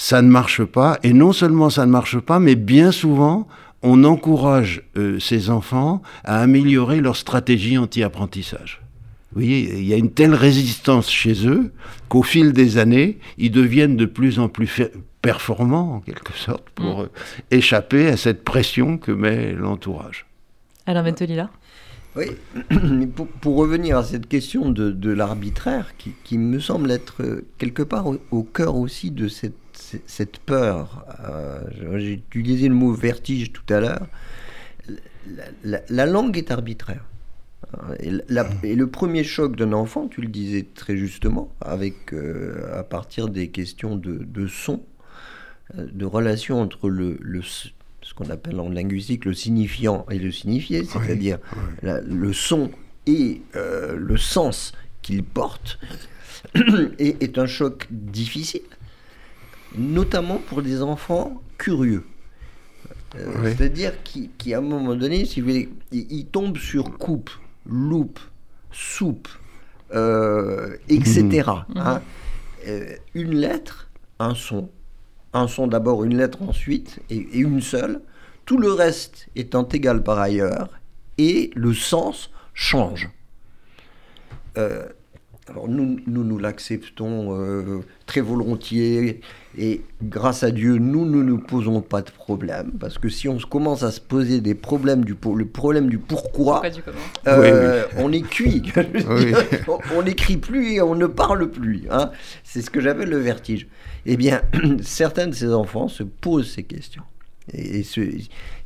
[0.00, 0.98] ça ne marche pas.
[1.02, 3.46] Et non seulement ça ne marche pas, mais bien souvent,
[3.82, 8.80] on encourage euh, ces enfants à améliorer leur stratégie anti-apprentissage.
[9.32, 11.70] Vous voyez, il y a une telle résistance chez eux
[12.08, 14.82] qu'au fil des années, ils deviennent de plus en plus
[15.20, 17.02] performants, en quelque sorte, pour mm.
[17.02, 17.08] euh,
[17.50, 20.24] échapper à cette pression que met l'entourage.
[20.86, 21.50] Alain là?
[22.16, 22.24] Oui,
[23.42, 25.92] pour, revenir à cette question de, l'arbitraire,
[26.24, 31.60] qui, me semble être euh, quelque part au cœur aussi de cette cette peur, euh,
[31.98, 34.06] j'ai utilisé le mot vertige tout à l'heure,
[35.64, 37.04] la, langue est arbitraire.
[38.00, 43.28] Et, le premier choc d'un enfant, tu le disais très justement, avec euh, à partir
[43.28, 44.82] des questions de, son,
[45.78, 50.84] euh, de relation entre le, ce qu'on appelle en linguistique le signifiant et le signifié,
[50.84, 51.38] c'est-à-dire
[51.82, 52.70] le son
[53.06, 55.78] et le sens qu'il porte,
[56.98, 58.62] est un choc difficile
[59.76, 62.04] notamment pour des enfants curieux.
[63.16, 67.30] Euh, c'est-à-dire qui, à un moment donné, si vous voulez, ils, tombent sur coupe,
[67.66, 68.20] loupe,
[68.70, 69.28] soupe,
[69.92, 71.22] euh, etc.
[71.24, 71.76] Mhm.
[71.76, 72.02] Hein.
[72.68, 74.70] Euh, une lettre, un son.
[75.32, 78.00] Un son d'abord, une lettre ensuite, et, et, une seule.
[78.46, 80.68] Tout le reste étant égal par ailleurs,
[81.18, 83.10] et le sens change.
[85.50, 89.20] Alors nous, nous, nous l'acceptons euh, très volontiers
[89.58, 93.36] et grâce à Dieu, nous ne nous posons pas de problème parce que si on
[93.38, 96.62] commence à se poser des problèmes du le problème du pourquoi,
[97.26, 98.62] euh, on est cuit.
[99.96, 101.82] on n'écrit plus et on ne parle plus.
[101.90, 102.12] Hein.
[102.44, 103.66] C'est ce que j'appelle le vertige.
[104.06, 104.42] Eh bien,
[104.82, 107.02] certains de ces enfants se posent ces questions.
[107.52, 107.84] Et,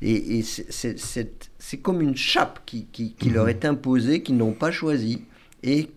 [0.02, 5.24] et, c'est comme une chape qui, qui, qui leur est imposée, qu'ils n'ont pas choisi
[5.64, 5.88] et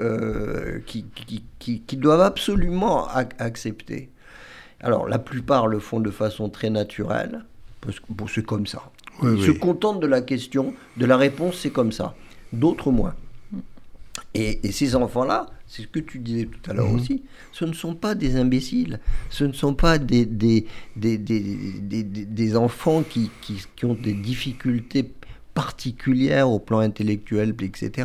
[0.00, 1.06] euh, qui,
[1.58, 4.10] qui, qui, doivent absolument accepter.
[4.80, 7.44] Alors, la plupart le font de façon très naturelle,
[7.80, 8.90] parce que c'est comme ça.
[9.22, 12.14] Ils se contentent de la question, de la réponse, c'est comme ça.
[12.52, 13.14] D'autres moins.
[14.34, 16.96] Et, ces enfants-là, c'est ce que tu disais tout à l'heure mhm.
[16.96, 19.00] aussi, ce ne sont pas des imbéciles,
[19.30, 24.12] ce ne sont pas des, des, des, des, des enfants qui, qui, qui, ont des
[24.12, 25.10] difficultés
[25.54, 28.04] particulières au plan intellectuel, etc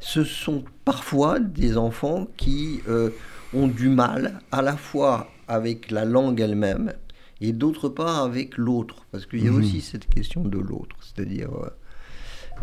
[0.00, 3.10] ce sont parfois des enfants qui euh,
[3.52, 6.92] ont du mal à la fois avec la langue elle-même
[7.40, 9.60] et d'autre part avec l'autre, parce qu'il y a mhm.
[9.60, 11.70] aussi cette question de l'autre, c'est-à-dire euh,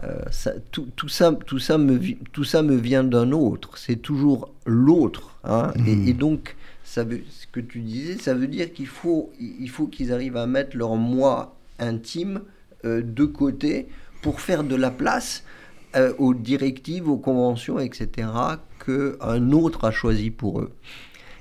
[0.03, 1.99] euh, tout, ça, tout, ça me,
[2.33, 6.13] tout ça me vient d'un autre, c'est toujours l'autre, hein, et, mhm.
[6.13, 10.11] donc ça veut, ce que tu disais, ça veut dire qu'il faut, il faut qu'ils
[10.11, 12.41] arrivent à mettre leur moi intime
[12.83, 13.87] de côté
[14.21, 15.43] pour faire de la place
[15.95, 18.27] euh, aux directives, aux conventions, etc.,
[18.85, 20.71] qu'un autre a choisi pour eux.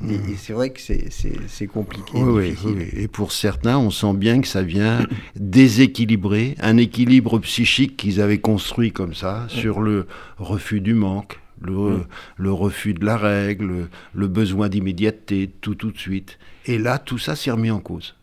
[0.02, 0.36] Et, mmh.
[0.36, 2.12] c'est vrai que c'est compliqué.
[2.14, 7.96] Oui, oui, Et pour certains, on sent bien que ça vient déséquilibrer un équilibre psychique
[7.96, 10.06] qu'ils avaient construit comme ça, sur le
[10.38, 12.06] refus du manque, le, mmh.
[12.38, 16.38] le refus de la règle, le besoin d'immédiateté, tout tout de suite.
[16.66, 18.14] Et là, tout ça s'est remis en cause.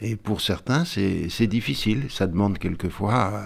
[0.00, 2.04] Et pour certains, c'est difficile.
[2.10, 3.42] Ça demande quelquefois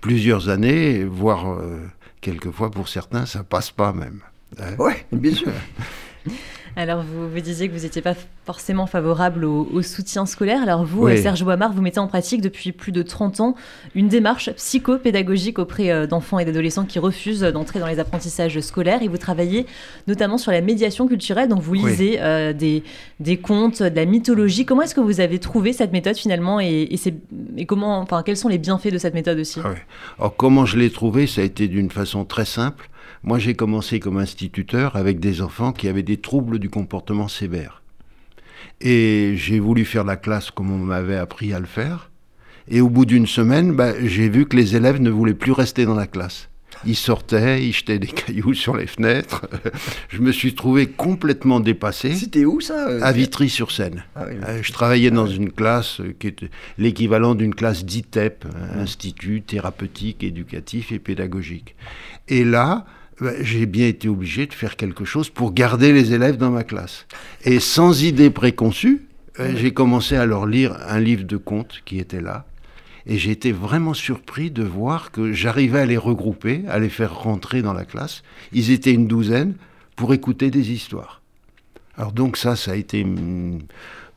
[0.00, 1.86] plusieurs années, voire euh,
[2.20, 4.20] quelquefois pour certains, ça passe pas même.
[4.78, 5.52] Oui, bien sûr.
[6.80, 8.14] Alors, vous, vous disiez que vous n'étiez pas
[8.46, 10.62] forcément favorable au, soutien scolaire.
[10.62, 13.54] Alors, vous, euh, Serge Boimard, vous mettez en pratique depuis plus de 30 ans
[13.94, 19.02] une démarche psychopédagogique auprès euh, d'enfants et d'adolescents qui refusent d'entrer dans les apprentissages scolaires.
[19.02, 19.66] Et vous travaillez
[20.06, 21.50] notamment sur la médiation culturelle.
[21.50, 22.82] Donc, vous lisez euh, des,
[23.20, 24.64] des, contes, de la mythologie.
[24.64, 26.88] Comment est-ce que vous avez trouvé cette méthode finalement et,
[27.58, 29.60] et, comment, enfin, quels sont les bienfaits de cette méthode aussi?
[29.62, 29.74] Ah
[30.18, 32.88] Alors, comment je l'ai trouvé Ça a été d'une façon très simple.
[33.22, 37.82] Moi, j'ai commencé comme instituteur avec des enfants qui avaient des troubles du comportement sévère.
[38.80, 42.10] Et j'ai voulu faire la classe comme on m'avait appris à le faire.
[42.68, 45.84] Et au bout d'une semaine, bah, j'ai vu que les élèves ne voulaient plus rester
[45.84, 46.48] dans la classe.
[46.86, 49.46] Ils sortaient, ils jetaient des cailloux sur les fenêtres.
[50.08, 52.14] je me suis trouvé complètement dépassé.
[52.14, 54.04] C'était où ça euh, À Vitry-sur-Seine.
[54.16, 60.24] Ah euh, je travaillais dans une classe qui était l'équivalent d'une classe d'ITEP, Institut thérapeutique,
[60.24, 61.74] éducatif et pédagogique.
[62.28, 62.86] Et là,
[63.20, 66.64] bah, j'ai bien été obligé de faire quelque chose pour garder les élèves dans ma
[66.64, 67.06] classe.
[67.44, 69.02] Et sans idée préconçue,
[69.38, 72.46] euh, j'ai commencé à leur lire un livre de contes qui était là.
[73.06, 77.14] Et j'ai été vraiment surpris de voir que j'arrivais à les regrouper, à les faire
[77.18, 78.22] rentrer dans la classe.
[78.52, 79.54] Ils étaient une douzaine
[79.96, 81.20] pour écouter des histoires.
[81.96, 83.04] Alors donc ça, ça a été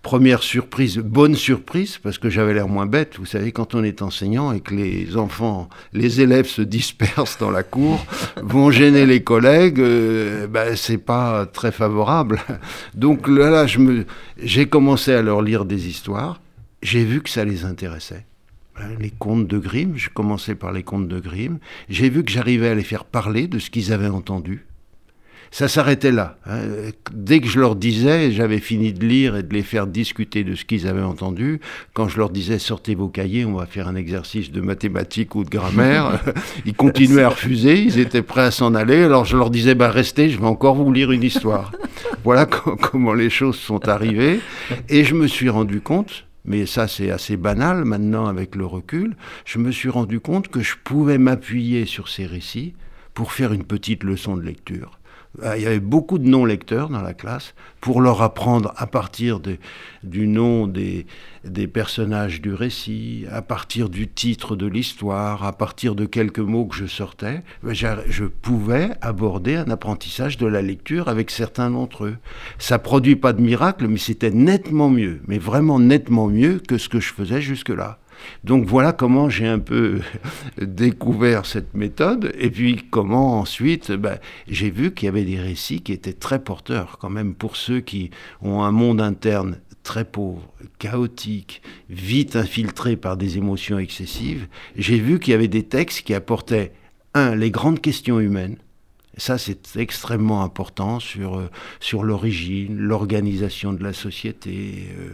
[0.04, 3.16] première surprise, bonne surprise, parce que j'avais l'air moins bête.
[3.18, 7.50] Vous savez, quand on est enseignant et que les enfants, les élèves se dispersent dans
[7.50, 8.06] la cour,
[8.42, 12.42] vont gêner les collègues, euh, ben, c'est pas très favorable.
[12.94, 14.06] Donc là, là je me,
[14.38, 16.42] j'ai commencé à leur lire des histoires.
[16.84, 18.26] J'ai vu que ça les intéressait.
[19.00, 21.60] Les contes de Grimm, je commençais par les contes de Grimm.
[21.90, 24.66] J'ai vu que j'arrivais à les faire parler de ce qu'ils avaient entendu
[25.54, 26.38] ça s'arrêtait là.
[26.48, 26.62] Hein.
[27.14, 30.56] Dès que je leur disais, j'avais fini de lire et de les faire discuter de
[30.56, 31.62] ce qu'ils avaient entendu,
[31.94, 35.44] quand je leur disais sortez vos cahiers, on va faire un exercice de mathématiques ou
[35.44, 36.20] de grammaire,
[36.66, 39.92] ils continuaient à refuser, ils étaient prêts à s'en aller, alors je leur disais bah
[39.92, 41.72] restez, je vais encore vous lire une histoire.
[42.24, 44.40] voilà comment les choses sont arrivées
[44.90, 49.16] et je me suis rendu compte mais ça c'est assez banal maintenant avec le recul,
[49.46, 52.74] je me suis rendu compte que je pouvais m'appuyer sur ces récits
[53.14, 54.98] pour faire une petite leçon de lecture.
[55.42, 59.40] Euh, il y avait beaucoup de non-lecteurs dans la classe pour leur apprendre à partir
[60.04, 61.08] du nom des,
[61.44, 66.66] des, personnages du récit, à partir du titre de l'histoire, à partir de quelques mots
[66.66, 72.06] que je sortais, ben, je pouvais aborder un apprentissage de la lecture avec certains d'entre
[72.06, 72.18] eux.
[72.60, 76.90] Ça produit pas de miracle, mais c'était nettement mieux, mais vraiment nettement mieux que ce
[76.90, 77.98] que je faisais jusque-là.
[78.44, 80.02] Donc voilà comment j'ai un peu
[80.62, 85.82] découvert cette méthode, et puis comment ensuite ben, j'ai vu qu'il y avait des récits
[85.82, 90.42] qui étaient très porteurs quand même pour ceux qui ont un monde interne très pauvre,
[90.80, 94.48] chaotique, vite infiltré par des émotions excessives.
[94.76, 96.72] J'ai vu qu'il y avait des textes qui apportaient,
[97.14, 98.58] un, les grandes questions humaines,
[99.18, 101.50] ça, c'est extrêmement important sur, euh,
[101.80, 105.10] sur l'origine, l'organisation de la société, euh,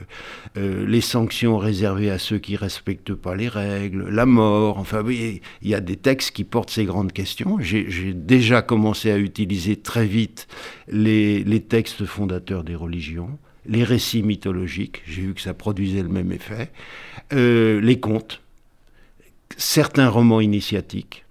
[0.58, 4.78] euh, les sanctions réservées à ceux qui ne respectent pas les règles, la mort.
[4.78, 7.58] Enfin, oui, il y a des textes qui portent ces grandes questions.
[7.60, 10.48] J'ai déjà commencé à utiliser très vite
[10.88, 15.02] les, les textes fondateurs des religions, les récits mythologiques.
[15.08, 16.72] J'ai vu que ça produisait le même effet.
[17.32, 18.42] les contes,
[19.58, 21.26] certains romans initiatiques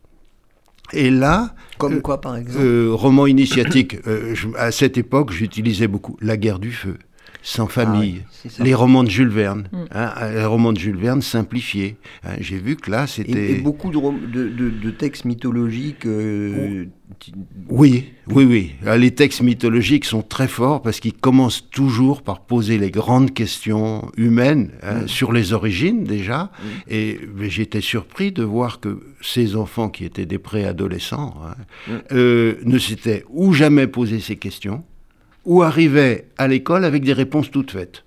[0.93, 1.55] et là...
[1.79, 3.97] Comme euh, quoi, par exemple euh, Roman initiatique.
[4.07, 6.99] Euh, à cette époque, j'utilisais beaucoup La guerre du feu
[7.43, 8.23] sans ah famille,
[8.59, 9.85] les romans de Jules Verne, mm.
[9.93, 11.97] hein, les romans de Jules Verne simplifiés.
[12.25, 13.53] Hein, j'ai vu que là, c'était...
[13.53, 16.07] Et, beaucoup de, de, textes mythologiques...
[16.07, 16.87] Euh,
[17.69, 18.73] oui, oui, oui.
[18.87, 23.33] Ah, les textes mythologiques sont très forts parce qu'ils commencent toujours par poser les grandes
[23.33, 25.09] questions humaines hein, mm.
[25.09, 26.45] sur les origines déjà.
[26.45, 26.67] Mm.
[26.89, 31.35] Et j'étais surpris de voir que ces enfants qui étaient des préadolescents
[32.13, 34.85] euh, ne s'étaient ou jamais posé ces questions,
[35.45, 38.05] ou arrivaient à l'école avec des réponses toutes faites.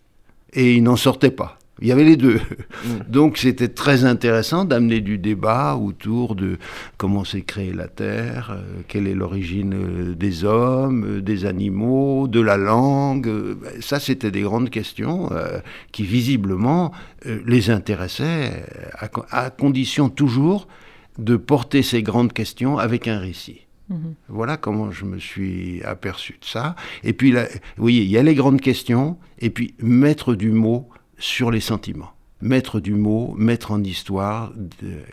[0.54, 1.58] Et ils n'en sortaient pas.
[1.82, 2.40] Il y avait les deux.
[2.84, 3.12] Mm.
[3.12, 6.58] Donc c'était très intéressant d'amener du débat autour de
[6.98, 12.28] comment s'est créée la Terre, euh, quelle est l'origine euh, des hommes, euh, des animaux,
[12.28, 13.30] de la langue.
[13.80, 15.30] Ça, c'était des grandes questions
[15.92, 16.92] qui visiblement
[17.46, 18.66] les intéressaient,
[19.30, 20.68] à condition toujours
[21.20, 23.68] de porter ces grandes questions avec un récit.
[23.92, 24.16] Mhm.
[24.30, 26.76] Voilà comment je me suis aperçu de ça.
[27.04, 30.90] Et puis, là, oui, il y a les grandes questions, et puis mettre du mot
[31.18, 32.12] sur les sentiments.
[32.42, 34.52] Mettre du mot, mettre en histoire,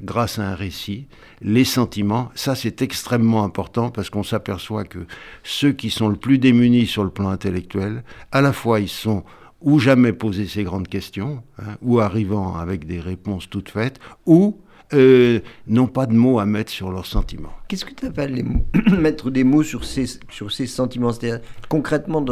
[0.03, 1.09] grâce à un récit,
[1.43, 5.01] les sentiments, ça c'est extrêmement important parce qu'on s'aperçoit que
[5.43, 9.25] ceux qui sont le plus démunis sur le plan intellectuel, à la fois ils sont
[9.61, 14.59] ou jamais posé ces grandes questions, hein, ou arrivant avec des réponses toutes faites, ou
[14.95, 17.53] euh, n'ont pas de mots à mettre sur leurs sentiments.
[17.69, 18.45] Qu'est-ce que tu appelles
[18.99, 21.11] mettre des mots sur ces, sur ces sentiments?
[21.69, 22.25] Concrètement,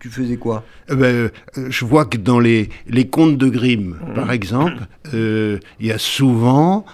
[0.00, 0.64] tu, faisais quoi?
[0.90, 4.14] Eh ben, euh, Je vois que dans les, les contes de Grimm, mmh.
[4.14, 6.84] par exemple, il y a souvent,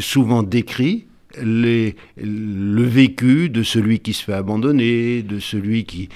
[0.00, 1.06] souvent décrit
[1.40, 6.08] les, le vécu de celui qui se fait abandonner, de celui qui,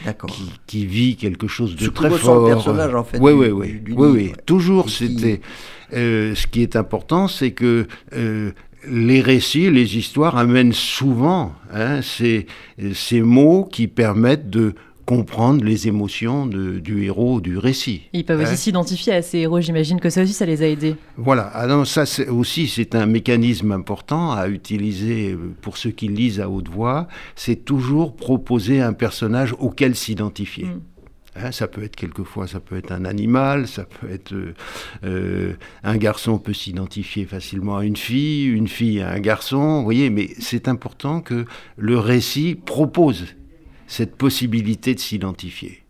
[0.66, 2.46] qui, vit quelque chose de très fort.
[2.46, 3.18] personnage, en fait.
[3.18, 3.80] Oui, oui, oui.
[3.88, 4.32] oui, oui.
[4.44, 5.40] Toujours, c'était.
[5.94, 8.52] Euh, ce qui est important, c'est que euh,
[8.88, 12.46] les récits, les histoires amènent souvent hein, ces,
[12.94, 14.74] ces mots qui permettent de
[15.06, 18.02] comprendre les émotions du héros du récit.
[18.12, 20.68] Ils peuvent aussi hein s'identifier à ces héros, j'imagine que ça aussi, ça les a
[20.68, 20.96] aidés.
[21.16, 26.08] Voilà, alors ah ça aussi, c'est un mécanisme important à utiliser euh, pour ceux qui
[26.08, 30.64] lisent à haute voix, c'est toujours proposer un personnage auquel s'identifier.
[30.64, 30.80] Hmm.
[31.38, 34.54] Hein, ça peut être quelquefois, ça peut être un animal, ça peut être euh,
[35.04, 39.78] euh, un garçon peut s'identifier facilement à une fille, une fille à un garçon.
[39.78, 41.44] Vous voyez, mais c'est important que
[41.76, 43.26] le récit propose
[43.86, 45.82] cette possibilité de s'identifier.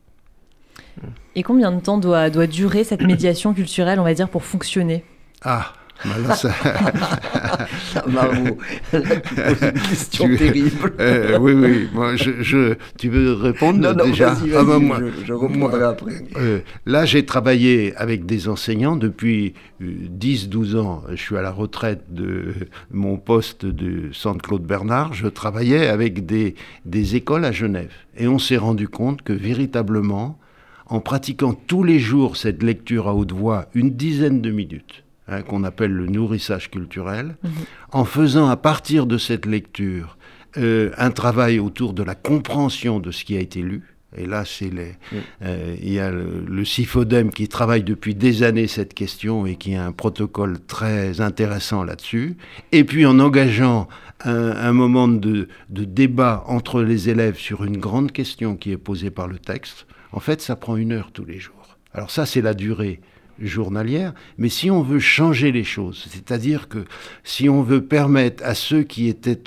[1.35, 5.05] Et combien de temps doit, doit durer cette médiation culturelle, on va dire, pour fonctionner?
[5.43, 5.73] Ah
[6.05, 6.51] bah ça...
[8.07, 8.59] Bravo,
[8.93, 10.93] une question terrible.
[11.01, 14.65] Euh, oui, oui, moi, je, tu veux répondre non, déjà vas -y, vas -y, ah,
[14.65, 16.25] bah, moi, je, je répondrai après.
[16.37, 21.03] Euh, là, j'ai travaillé avec des enseignants depuis 10-12 euh, ans.
[21.11, 22.55] Je suis à la retraite de
[22.91, 25.15] mon poste de Centre Claude Bernard.
[25.15, 26.55] Je travaillais avec des,
[26.85, 27.93] des écoles à Genève.
[28.17, 30.39] Et on s'est rendu compte que véritablement,
[30.87, 35.43] en pratiquant tous les jours cette lecture à haute voix, une dizaine de minutes, Hein,
[35.43, 37.51] qu'on appelle le nourrissage culturel, mhm.
[37.91, 40.19] en faisant à partir de cette lecture
[40.57, 43.83] euh, un travail autour de la compréhension de ce qui a été lu.
[44.17, 44.95] Et là, c'est les,
[45.43, 49.57] euh, il y a le, le, CIFODEM qui travaille depuis des années cette question et
[49.57, 52.37] qui a un protocole très intéressant là-dessus.
[52.71, 53.89] Et puis en engageant
[54.25, 58.79] un, un moment de, de, débat entre les élèves sur une grande question qui est
[58.79, 61.77] posée par le texte, en fait, ça prend une heure tous les jours.
[61.93, 63.01] Alors ça, c'est la durée
[63.40, 66.85] journalière, mais si on veut changer les choses, c'est-à-dire que
[67.25, 69.42] si on veut permettre à ceux qui étaient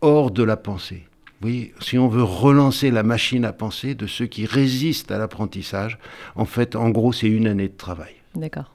[0.00, 1.04] hors de la pensée,
[1.42, 5.98] oui, si on veut relancer la machine à penser de ceux qui résistent à l'apprentissage,
[6.34, 8.14] en fait, en gros, c'est une année de travail.
[8.34, 8.72] D'accord.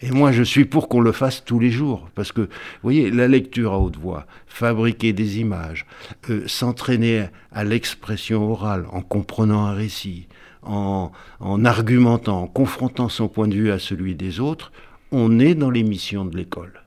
[0.00, 2.48] Et moi, je suis pour qu'on le fasse tous les jours, parce que, vous
[2.82, 5.86] voyez, la lecture à haute voix, fabriquer des images,
[6.30, 10.28] euh, s'entraîner à l'expression orale en comprenant un récit,
[10.68, 14.72] en, argumentant, en confrontant son point de vue à celui des autres,
[15.10, 16.82] on est dans les missions de l'école.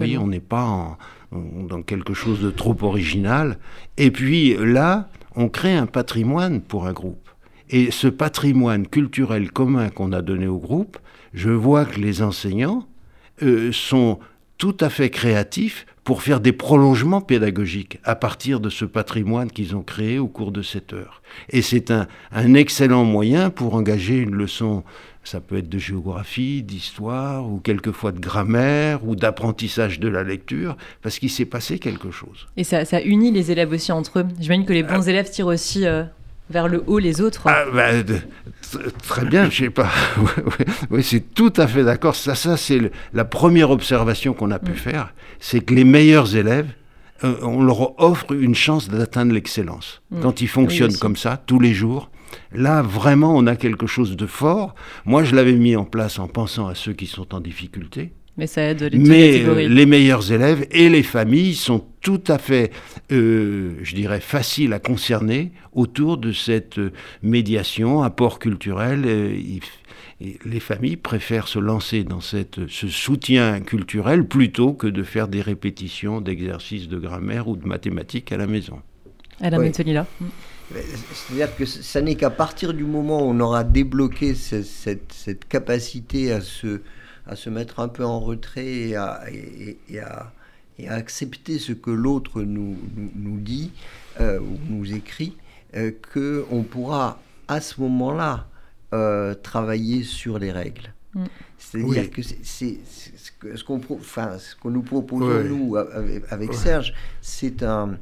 [0.00, 0.98] Oui, on n'est pas
[1.32, 3.58] dans quelque chose de trop original.
[3.96, 7.30] Et puis là, on crée un patrimoine pour un groupe.
[7.70, 10.98] Et ce patrimoine culturel commun qu'on a donné au groupe,
[11.32, 12.86] je vois que les enseignants
[13.42, 14.18] euh, sont
[14.58, 19.76] tout à fait créatifs pour faire des prolongements pédagogiques à partir de ce patrimoine qu'ils
[19.76, 21.22] ont créé au cours de cette heure.
[21.50, 24.82] Et c'est un, un, excellent moyen pour engager une leçon,
[25.24, 30.76] ça peut être de géographie, d'histoire, ou quelquefois de grammaire, ou d'apprentissage de la lecture,
[31.02, 32.48] parce qu'il s'est passé quelque chose.
[32.56, 34.26] Et ça, ça, unit les élèves aussi entre eux.
[34.40, 35.10] J'imagine que les bons ah.
[35.10, 35.86] élèves tirent aussi...
[35.86, 36.04] Euh,
[36.52, 37.42] vers le haut les autres.
[37.46, 37.90] Ah, bah,
[39.02, 39.90] très bien, je sais pas.
[40.90, 42.14] oui, c'est tout à fait d'accord.
[42.14, 44.76] Ça, ça c'est la première observation qu'on a pu mm.
[44.76, 46.70] faire, c'est que les meilleurs élèves,
[47.24, 50.02] euh, on leur offre une chance d'atteindre l'excellence.
[50.10, 50.20] Mm.
[50.20, 52.10] Quand ils fonctionnent comme ça, tous les jours,
[52.52, 54.74] là, vraiment, on a quelque chose de fort.
[55.04, 58.12] Moi, je l'avais mis en place en pensant à ceux qui sont en difficulté.
[58.38, 62.38] Mais ça aide les Mais euh, les meilleurs élèves et les familles sont tout à
[62.38, 62.72] fait,
[63.12, 66.92] euh, je dirais, faciles à concerner autour de cette euh,
[67.22, 69.02] médiation, apport culturel.
[70.46, 75.42] les familles préfèrent se lancer dans cette, ce soutien culturel plutôt que de faire des
[75.42, 78.80] répétitions d'exercices de grammaire ou de mathématiques à la maison.
[79.40, 79.72] Alain oui.
[79.92, 80.06] là.
[81.12, 85.46] C'est-à-dire que ça n'est qu'à partir du moment où on aura débloqué cette, cette, cette
[85.46, 86.80] capacité à se
[87.26, 90.32] à se mettre un peu en retrait et à, et, à,
[90.78, 92.76] et à accepter ce que l'autre nous,
[93.14, 93.70] nous, dit
[94.20, 95.36] euh, ou nous écrit,
[95.74, 98.46] euh, qu'on pourra à ce moment-là
[98.92, 100.92] euh, travailler sur les règles.
[101.14, 101.24] Mm.
[101.58, 107.96] C'est-à-dire que c'est ce qu'on enfin, ce qu'on nous propose nous avec, Serge, c'est un,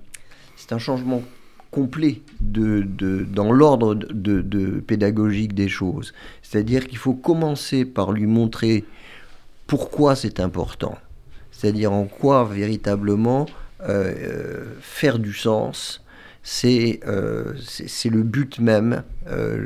[0.71, 1.23] un changement
[1.71, 6.12] complet de, de dans l'ordre de, de, pédagogique des choses.
[6.43, 8.85] C'est-à-dire qu'il faut commencer par lui montrer
[9.71, 10.99] pourquoi c'est important.
[11.53, 13.47] C'est-à-dire en quoi véritablement
[13.83, 16.03] euh, euh, faire du sens
[16.43, 17.01] c'est
[17.77, 19.03] c'est le but même,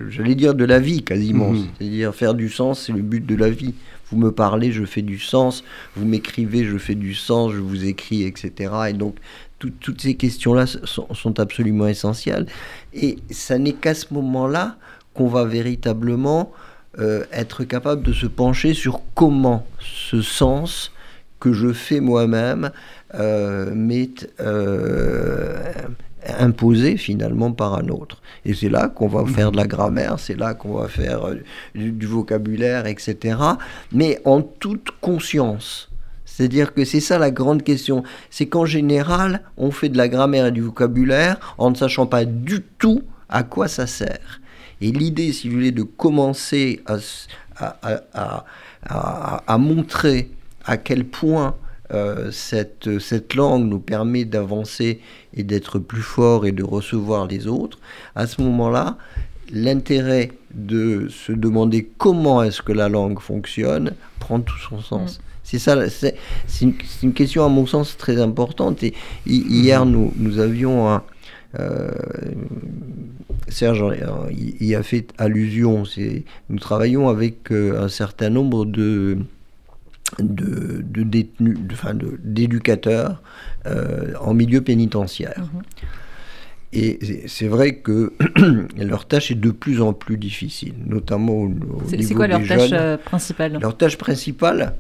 [0.09, 1.51] j'allais dire de la vie quasiment.
[1.51, 1.67] Mhm.
[1.79, 3.75] C'est-à-dire faire du sens, c'est le but de la vie.
[4.11, 5.63] Vous me parlez, je fais du sens.
[5.95, 7.53] Vous m'écrivez, je fais du sens.
[7.53, 8.73] Je vous écris, etc.
[8.91, 9.17] Et donc,
[9.59, 12.47] toutes ces questions-là sont, absolument essentielles.
[12.93, 14.77] Et ça n'est qu'à ce moment-là
[15.15, 16.53] qu'on va véritablement
[16.99, 20.93] euh, être capable de se pencher sur comment ce sens
[21.41, 22.71] que je fais moi-même
[23.15, 25.73] euh, m'est euh,
[26.39, 28.23] imposé finalement par un autre.
[28.45, 31.31] Et c'est là qu'on va faire de la grammaire, c'est là qu'on va faire
[31.75, 33.39] du, vocabulaire, etc.
[33.93, 35.91] Mais en toute conscience.
[36.25, 38.05] C'est-à-dire que c'est ça la grande question.
[38.31, 42.25] C'est qu'en général, on fait de la grammaire et du vocabulaire en ne sachant pas
[42.25, 44.41] du tout à quoi ça sert.
[44.85, 48.45] Et l'idée, si vous voulez, de commencer à,
[48.85, 50.29] à, montrer
[50.67, 51.55] à quel point
[51.95, 55.01] euh, cette, cette langue nous permet d'avancer
[55.33, 57.79] et d'être plus fort et de recevoir les autres,
[58.15, 58.99] à ce moment-là,
[59.51, 65.19] l'intérêt de se demander comment est-ce que la langue fonctionne prend tout son sens.
[65.19, 65.23] Mm.
[65.45, 66.15] C'est ça, c'est
[67.03, 68.83] une, question à mon sens très importante.
[68.83, 68.93] Et
[69.27, 71.03] hier, nous, nous avions un,
[71.59, 71.91] euh,
[73.49, 73.85] Serge
[74.31, 75.85] y a fait allusion.
[76.49, 79.19] Nous travaillons avec euh, un certain nombre de,
[80.19, 81.59] de, détenus,
[82.23, 83.23] d'éducateurs
[83.67, 85.39] euh, en milieu pénitentiaire.
[85.39, 85.63] Mhm.
[86.77, 88.13] Et c'est vrai que
[88.77, 92.45] leur tâche est de plus en plus difficile, notamment au, niveau des C'est quoi leur
[92.45, 93.59] tâche principale?
[93.61, 94.75] Leur tâche principale,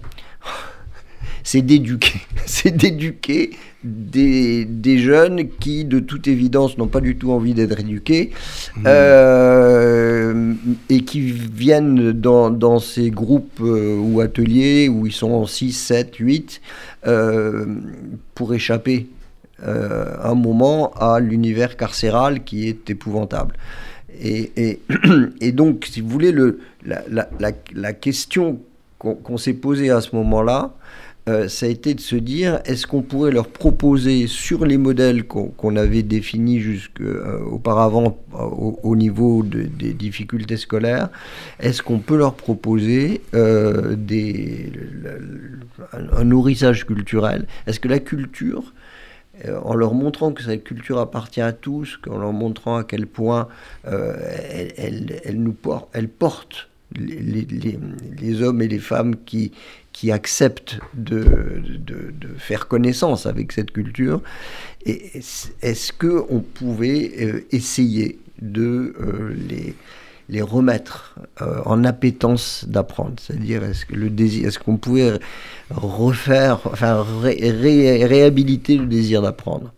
[1.45, 2.21] c'est d'éduquer.
[2.47, 3.51] c'est d'éduquer
[3.85, 8.33] des, jeunes qui, de toute évidence, n'ont pas du tout envie d'être éduqués
[8.77, 8.85] mmh.
[8.87, 10.55] euh,
[10.89, 16.17] et qui viennent dans, ces groupes euh, ou ateliers où ils sont en 6, 7,
[16.17, 16.61] 8
[18.35, 19.07] pour échapper
[19.63, 23.55] euh, un moment à l'univers carcéral qui est épouvantable.
[24.21, 24.81] Et,
[25.41, 28.61] et, donc, si vous voulez, le, la, la, la question
[28.99, 30.75] qu'on s'est posée à ce moment-là,
[31.27, 35.25] euh, ça a été de se dire est-ce qu'on pourrait leur proposer sur les modèles
[35.25, 38.41] qu'on avait définis jusqu'auparavant euh,
[38.83, 41.09] au, niveau des difficultés scolaires,
[41.61, 43.97] est-ce qu'on peut leur proposer euh,
[46.13, 47.47] un, nourrissage culturel?
[47.67, 48.75] Est-ce que la culture
[49.65, 53.49] en leur montrant que cette culture appartient à tous, en leur montrant à quel point
[53.83, 55.09] elle,
[56.09, 59.51] porte, les, hommes et les femmes qui,
[59.95, 64.21] qui acceptent de, de, faire connaissance avec cette culture.
[64.85, 65.13] Et
[65.63, 69.77] est-ce qu'on pouvait euh, essayer de euh, les,
[70.29, 73.15] les remettre euh, en appétence d'apprendre?
[73.19, 75.13] C'est-à-dire, est-ce que le désir, est-ce qu'on pouvait
[75.71, 79.73] refaire, enfin, réhabiliter le désir d'apprendre?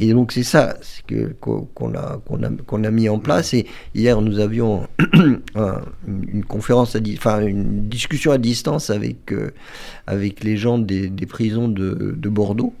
[0.00, 0.76] Et donc c'est ça
[1.08, 3.52] que, qu'on, a, qu'on, a, qu'on a mis en place.
[3.52, 4.86] Et hier, nous avions
[6.06, 9.50] une conférence, à, enfin une discussion à distance avec, euh,
[10.06, 12.72] avec les gens des, des prisons de, de, Bordeaux.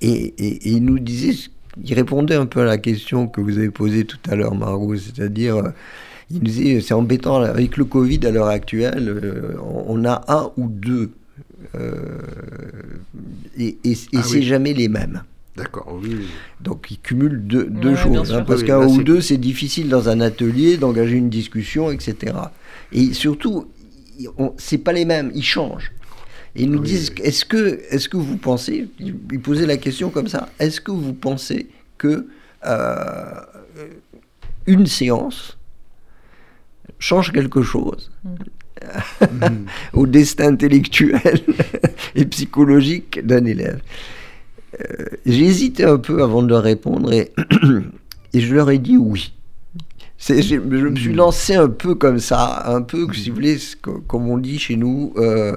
[0.00, 1.50] Et, et, ils nous disaient,
[1.84, 4.96] ils répondaient un peu à la question que vous avez posée tout à l'heure, Margot,
[4.96, 5.56] c'est-à-dire...
[5.56, 5.68] Euh,
[6.32, 9.56] ils nous disaient, c'est embêtant, avec le Covid à l'heure actuelle, euh,
[9.88, 11.10] on a un ou deux
[13.58, 15.22] et, et, ah c'est jamais les mêmes.
[15.56, 16.28] D'accord, oui.
[16.60, 20.76] Donc ils cumulent deux, choses, hein, parce qu'un ou deux, c'est difficile dans un atelier
[20.76, 22.34] d'engager une discussion, etc.
[22.92, 23.68] Et surtout,
[24.56, 25.92] c'est pas les mêmes, ils changent.
[26.56, 30.28] Et ils nous disent, est-ce que, est que vous pensez, ils posaient la question comme
[30.28, 32.26] ça, est-ce que vous pensez que
[32.66, 33.40] euh,
[34.66, 35.58] une séance
[36.98, 39.66] change quelque chose mm.
[39.92, 41.40] au destin intellectuel
[42.14, 43.80] et psychologique d'un élève?
[45.26, 47.32] J'ai hésité un peu avant de leur répondre et,
[48.32, 49.32] et je leur ai dit oui.
[50.28, 53.56] Je, me suis lancé un peu comme ça, un peu, si vous voulez,
[54.06, 55.56] comme on dit chez nous, euh,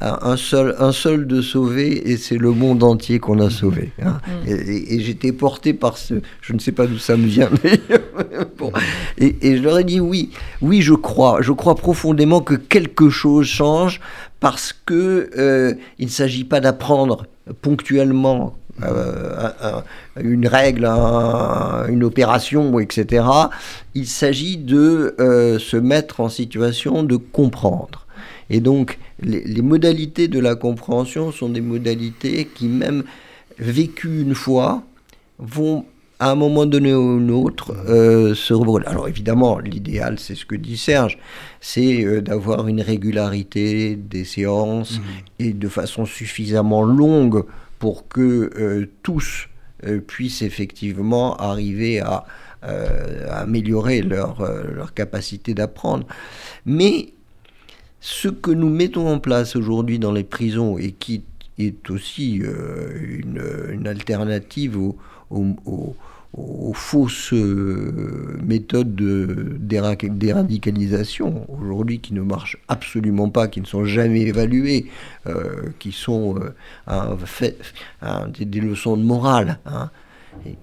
[0.00, 3.92] un, seul, un seul de sauvé et c'est le monde entier qu'on a sauvé.
[4.02, 4.18] Hein.
[4.26, 4.48] Mm.
[4.48, 7.78] Et, j'étais porté par ce, je ne sais pas d'où ça me vient, mais
[8.58, 8.72] bon.
[9.18, 10.30] et, je leur ai dit oui,
[10.62, 14.00] oui, je crois, je crois profondément que quelque chose change
[14.40, 17.26] parce que euh, il ne s'agit pas d'apprendre
[17.60, 19.80] ponctuellement euh,
[20.20, 23.24] une règle, une opération, etc.
[23.94, 28.06] Il s'agit de euh, se mettre en situation de comprendre.
[28.50, 33.04] Et donc, les, modalités de la compréhension sont des modalités qui, même
[33.58, 34.82] vécues une fois,
[35.38, 35.84] vont
[36.20, 38.86] à un moment donné ou un autre euh, se rebrûler.
[38.86, 41.18] Alors évidemment, l'idéal, c'est ce que dit Serge,
[41.60, 45.02] c'est d'avoir une régularité des séances mmh.
[45.40, 47.44] et de façon suffisamment longue
[47.78, 49.48] pour que euh, tous
[50.06, 52.24] puissent effectivement arriver à,
[53.30, 56.04] améliorer leur, leur capacité d'apprendre.
[56.66, 57.12] Mais
[58.00, 61.22] ce que nous mettons en place aujourd'hui dans les prisons et qui
[61.58, 64.76] est aussi une, alternative
[65.30, 65.96] aux,
[66.38, 74.22] aux fausses euh, méthodes d'éradicalisation aujourd'hui qui ne marchent absolument pas, qui ne sont jamais
[74.22, 74.86] évaluées,
[75.26, 76.36] euh, qui sont
[76.88, 77.16] euh,
[78.38, 79.58] des, leçons de morale.
[79.66, 79.90] Hein.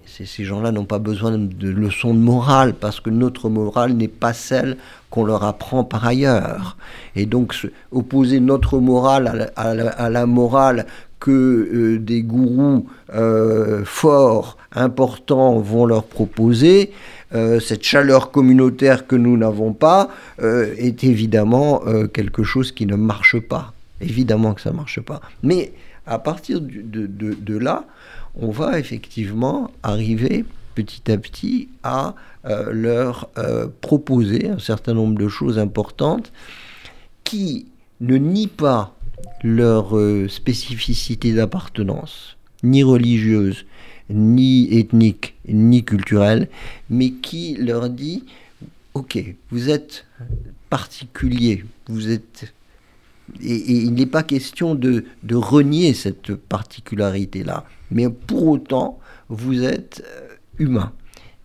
[0.06, 4.32] ces gens-là n'ont pas besoin de leçons de morale parce que notre morale n'est pas
[4.32, 4.76] celle
[5.10, 6.76] qu'on leur apprend par ailleurs.
[7.14, 7.54] Et donc
[7.92, 10.86] opposer notre morale à la morale
[11.18, 12.86] que des gourous
[13.84, 16.92] forts, importants vont leur proposer,
[17.34, 20.08] euh, cette chaleur communautaire que nous n'avons pas,
[20.38, 23.72] est évidemment quelque chose qui ne marche pas.
[24.00, 25.20] Évidemment que ça ne marche pas.
[25.42, 25.72] Mais
[26.06, 27.84] à partir de, là,
[28.34, 32.14] on va effectivement arriver petit à petit à
[32.70, 33.30] leur
[33.80, 36.30] proposer un certain nombre de choses importantes
[37.24, 37.66] qui
[38.00, 38.94] ne nient pas
[39.42, 43.64] leur euh, spécificité d'appartenance, ni religieuse,
[44.10, 46.48] ni ethnique, ni culturelle,
[46.90, 48.24] mais qui leur dit,
[48.94, 49.18] ok,
[49.50, 50.06] vous êtes
[50.70, 52.52] particulier, vous êtes...
[53.42, 60.04] Et, il n'est pas question de, de renier cette particularité-là, mais pour autant, vous êtes
[60.06, 60.28] euh,
[60.58, 60.92] humain.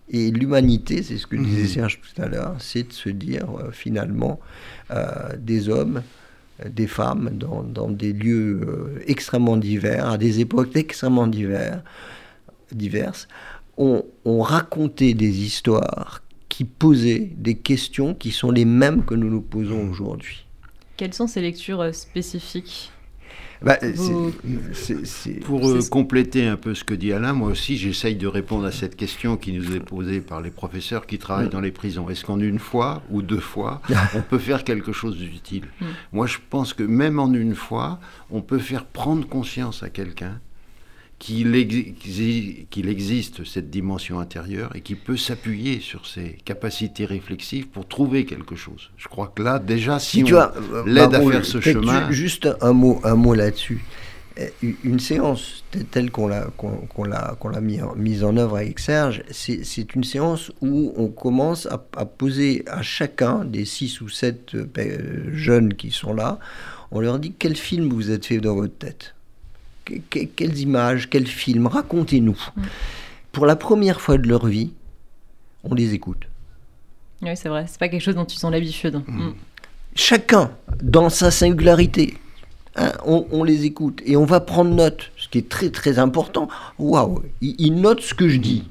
[0.08, 1.68] Et l'humanité, c'est ce que disait mmh.
[1.68, 4.38] Serge tout à l'heure, c'est de se dire euh, finalement
[5.38, 6.02] des hommes
[6.68, 11.82] des femmes dans, des lieux euh, extrêmement divers, à des époques extrêmement divers,
[12.74, 13.28] diverses,
[13.76, 19.40] ont, raconté des histoires qui posaient des questions qui sont les mêmes que nous nous
[19.40, 20.46] posons aujourd'hui.
[20.96, 22.92] Quelles sont ces lectures euh, spécifiques
[23.62, 23.78] bah,
[25.44, 28.72] Pour euh, compléter un peu ce que dit Alain, moi aussi j'essaye de répondre à
[28.72, 31.50] cette question qui nous est posée par les professeurs qui travaillent mm.
[31.50, 32.10] dans les prisons.
[32.10, 33.80] Est-ce qu'en une fois ou deux fois,
[34.14, 35.64] on peut faire quelque chose d'utile?
[35.80, 35.86] Mm.
[36.12, 37.98] Moi je pense que même en une fois,
[38.30, 40.38] on peut faire prendre conscience à quelqu'un
[41.22, 48.24] qu'il existe cette dimension intérieure et qui peut s'appuyer sur ses capacités réflexives pour trouver
[48.24, 48.90] quelque chose.
[48.96, 52.10] Je crois que là, déjà, si, on euh, l'aide à faire ce chemin...
[52.10, 53.84] Juste un mot, un mot là-dessus.
[54.40, 54.48] Euh,
[54.82, 58.78] une séance telle qu'on l'a qu'on l'a qu'on l'a mis en, mise en œuvre avec
[58.78, 64.08] Serge, c'est une séance où on commence à, à, poser à chacun des six ou
[64.08, 66.38] sept euh, jeunes qui sont là,
[66.90, 69.14] on leur dit quel film vous êtes fait dans votre tête?
[70.10, 72.38] Quelles images, quels films, racontez-nous.
[72.56, 72.62] Mm.
[73.32, 74.72] Pour la première fois de leur vie,
[75.64, 76.24] on les écoute.
[77.22, 79.02] Oui, c'est vrai, c'est pas quelque chose dont ils ont l'habitude.
[79.06, 79.28] Mm.
[79.28, 79.34] Mm.
[79.94, 80.50] Chacun,
[80.82, 82.14] dans sa singularité,
[82.76, 86.48] hein, on, les écoute et on va prendre note, ce qui est très très important.
[86.78, 88.64] Waouh, ils, notent ce que je dis.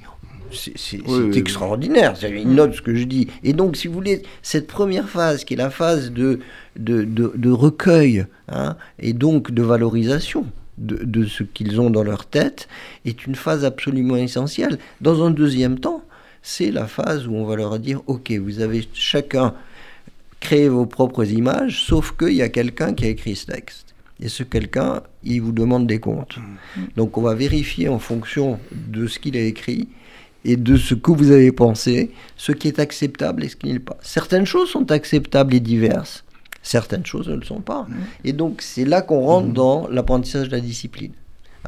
[0.51, 0.99] C'est
[1.35, 3.27] extraordinaire, ils notent ce que je dis.
[3.43, 6.39] Et donc, si vous voulez, cette première phase, qui est la phase de,
[6.75, 10.45] de, recueil hein, et donc de valorisation,
[10.81, 12.67] de, ce qu'ils ont dans leur tête
[13.05, 14.79] est une phase absolument essentielle.
[14.99, 16.03] Dans un deuxième temps,
[16.41, 19.53] c'est la phase où on va leur dire, OK, vous avez chacun
[20.39, 23.93] créé vos propres images, sauf qu'il y a quelqu'un qui a écrit ce texte.
[24.19, 26.37] Et ce quelqu'un, il vous demande des comptes.
[26.37, 26.81] Mmh.
[26.95, 29.87] Donc on va vérifier en fonction de ce qu'il a écrit
[30.45, 33.79] et de ce que vous avez pensé, ce qui est acceptable et ce qui n'est
[33.79, 33.97] pas.
[34.01, 36.23] Certaines choses sont acceptables et diverses.
[36.63, 37.83] Certaines choses ne le sont pas.
[37.83, 37.95] Mmh.
[38.25, 39.53] Et donc c'est là qu'on rentre mmh.
[39.53, 41.13] dans l'apprentissage de la discipline.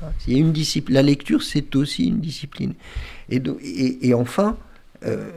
[0.01, 0.95] Hein, il y a une discipline.
[0.95, 2.73] La lecture, c'est aussi une discipline.
[3.29, 3.41] Et,
[4.07, 4.57] et, enfin,
[5.05, 5.29] euh,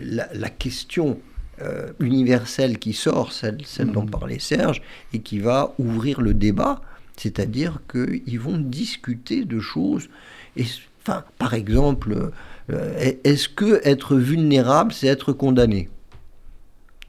[0.00, 1.18] la, question
[1.62, 4.10] euh, universelle qui sort, celle, celle dont mmh.
[4.10, 4.82] parlait Serge,
[5.12, 6.80] et qui va ouvrir le débat,
[7.16, 10.08] c'est-à-dire qu'ils vont discuter de choses.
[10.56, 10.64] Et,
[11.02, 12.30] enfin, par exemple,
[12.70, 15.88] euh, est-ce que être vulnérable, c'est être condamné?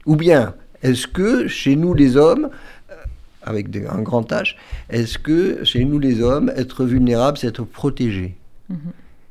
[0.06, 2.50] Ou bien, est-ce que chez nous les hommes,
[2.90, 2.94] euh,
[3.42, 4.54] avec un grand H,
[4.90, 8.36] est-ce que chez nous les hommes, être vulnérable, c'est être protégé
[8.68, 8.78] mhm.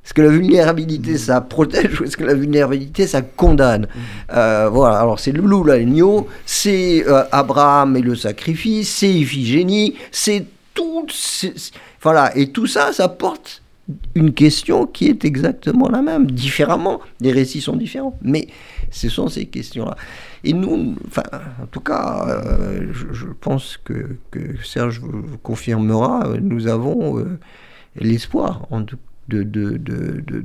[0.03, 3.83] Est-ce que la vulnérabilité, ça protège ou est-ce que la vulnérabilité, ça condamne?
[3.83, 4.01] Mhm.
[4.33, 9.95] euh, Voilà, alors c'est le loup, l'agneau, c'est euh, Abraham et le sacrifice, c'est Iphigénie,
[10.11, 11.05] c'est tout.
[12.01, 13.61] Voilà, et tout ça, ça porte
[14.15, 17.01] une question qui est exactement la même, différemment.
[17.19, 18.47] Les récits sont différents, mais
[18.89, 19.95] ce sont ces questions-là.
[20.43, 21.23] Et nous, enfin,
[21.61, 24.17] en tout cas, euh, je, pense que,
[24.63, 27.37] Serge vous, confirmera, nous avons euh,
[27.95, 30.43] l'espoir de, de, de, de,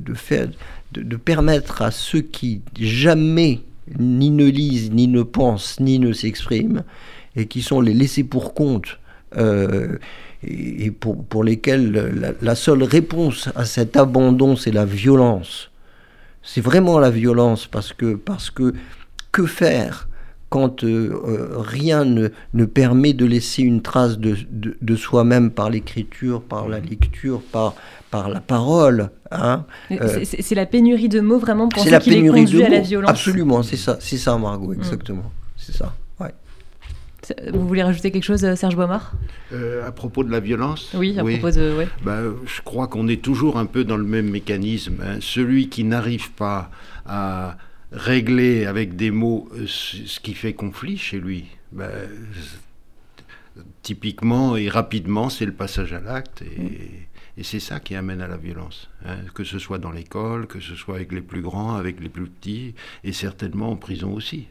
[0.92, 3.62] de, permettre à ceux qui jamais
[3.98, 6.82] ni ne lisent, ni ne pensent, ni ne s'expriment,
[7.34, 8.98] et qui sont les laissés pour compte,
[9.38, 9.96] euh,
[10.42, 15.70] et, pour, pour, lesquels la, seule réponse à cet abandon, c'est la violence.
[16.42, 18.74] C'est vraiment la violence parce que, parce que
[19.36, 20.08] que faire
[20.48, 25.68] quand euh, euh, rien ne, ne, permet de laisser une trace de, de, soi-même par
[25.68, 27.74] l'écriture, par la lecture, par,
[28.10, 29.10] par la parole.
[29.30, 33.10] Hein euh, c'est la pénurie de mots vraiment pour qu'il est conduit à la violence.
[33.10, 34.78] Absolument, c'est ça, c'est ça Margot, mm.
[34.78, 35.30] exactement.
[35.56, 35.92] C'est ça.
[37.52, 39.12] Vous voulez rajouter quelque chose, Serge Boimard?
[39.84, 40.94] À propos de la violence?
[40.94, 41.74] Oui, à propos de.
[42.04, 44.98] Bah, je crois qu'on est toujours un peu dans le même mécanisme.
[45.02, 45.16] Hein.
[45.18, 46.70] Celui qui n'arrive pas
[47.04, 47.56] à
[47.92, 51.90] régler avec des mots euh, ce qui fait conflit chez lui, ben,
[53.82, 56.42] typiquement et rapidement, c'est le passage à l'acte.
[56.42, 57.08] Et,
[57.42, 58.88] c'est ça qui amène à la violence.
[59.04, 59.16] Hein.
[59.34, 62.24] que ce soit dans l'école, que ce soit avec les plus grands, avec les plus
[62.24, 62.74] petits,
[63.04, 64.46] et certainement en prison aussi.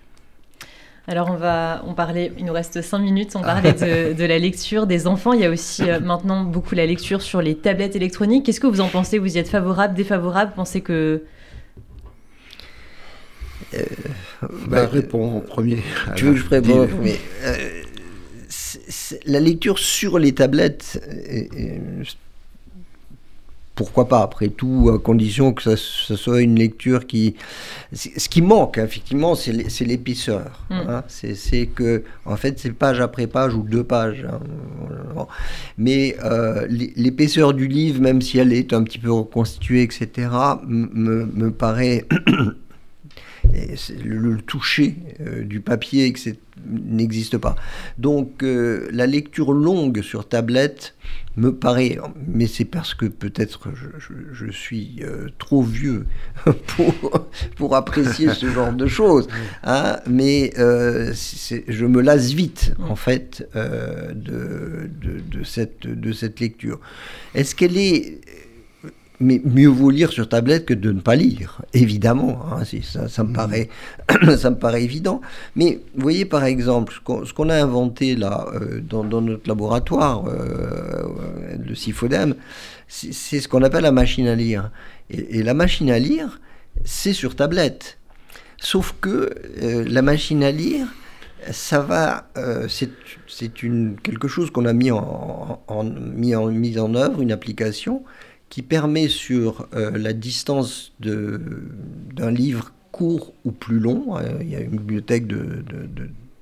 [1.08, 3.74] Alors on va, on parlait, il nous reste cinq minutes, on parlait
[4.14, 5.34] de, la lecture des enfants.
[5.34, 8.46] Il y a aussi euh, maintenant beaucoup la lecture sur les tablettes électroniques.
[8.46, 9.18] Qu'est-ce que vous en pensez?
[9.18, 10.54] Vous y êtes favorable, défavorable?
[10.56, 11.24] Pensez que
[13.78, 15.80] euh, bah, réponds en premier.
[16.16, 17.20] Tu veux que je réponde en premier?
[19.26, 21.00] La lecture sur les tablettes,
[23.76, 27.36] pourquoi pas, après tout, à condition que ça, soit une lecture qui...
[27.94, 30.66] Ce qui manque, effectivement, c'est l'épaisseur.
[30.70, 30.74] Mm.
[30.88, 31.04] Hein.
[31.08, 34.26] C'est que, en fait, c'est page après page ou deux pages.
[34.30, 35.28] Hein.
[35.78, 40.30] Mais euh, l'épaisseur du livre, même si elle est un petit peu reconstituée, etc.,
[40.66, 42.06] me, me paraît
[44.03, 46.14] le, toucher euh, du papier
[46.68, 47.56] n'existe pas.
[47.97, 50.95] Donc euh, la lecture longue sur tablette
[51.38, 51.97] me paraît,
[52.28, 53.70] mais c'est parce que peut-être
[54.32, 56.06] je, suis euh, trop vieux
[56.45, 57.28] pour,
[57.58, 59.28] pour apprécier ce genre de choses,
[59.64, 66.80] hein, mais je me lasse vite en fait de, de, cette, de cette lecture.
[67.34, 68.22] Est-ce qu'elle est
[69.20, 72.41] mais mieux vaut lire sur tablette que de ne pas lire, évidemment.
[72.51, 73.34] Hein, ça, ça, me mm.
[73.34, 73.70] paraît,
[74.38, 75.22] ça me paraît évident.
[75.55, 76.93] Mais vous voyez, par exemple,
[77.24, 82.36] ce qu'on a inventé là, euh, dans, notre laboratoire, euh, le CIFODEM,
[82.88, 84.70] c'est ce qu'on appelle la machine à lire.
[85.09, 86.39] Et, la machine à lire,
[86.84, 87.97] c'est sur tablette.
[88.57, 90.88] Sauf que euh, la machine à lire,
[91.51, 92.28] ça va,
[92.68, 92.89] c'est
[94.01, 98.03] quelque chose qu'on a mis en, en, mis en, mis en œuvre, une application
[98.50, 104.56] qui permet sur euh, la distance d'un livre court ou plus long, euh, il y
[104.56, 105.64] a une bibliothèque de,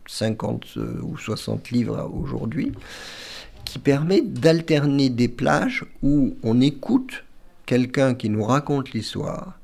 [0.05, 2.71] 50 euh, ou 60 livres aujourd'hui,
[3.65, 7.23] qui permet d'alterner des plages où on écoute
[7.65, 9.57] quelqu'un qui nous raconte l'histoire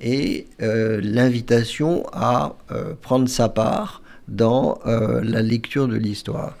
[0.00, 2.56] et l'invitation à
[3.02, 6.56] prendre sa part dans la lecture de l'histoire.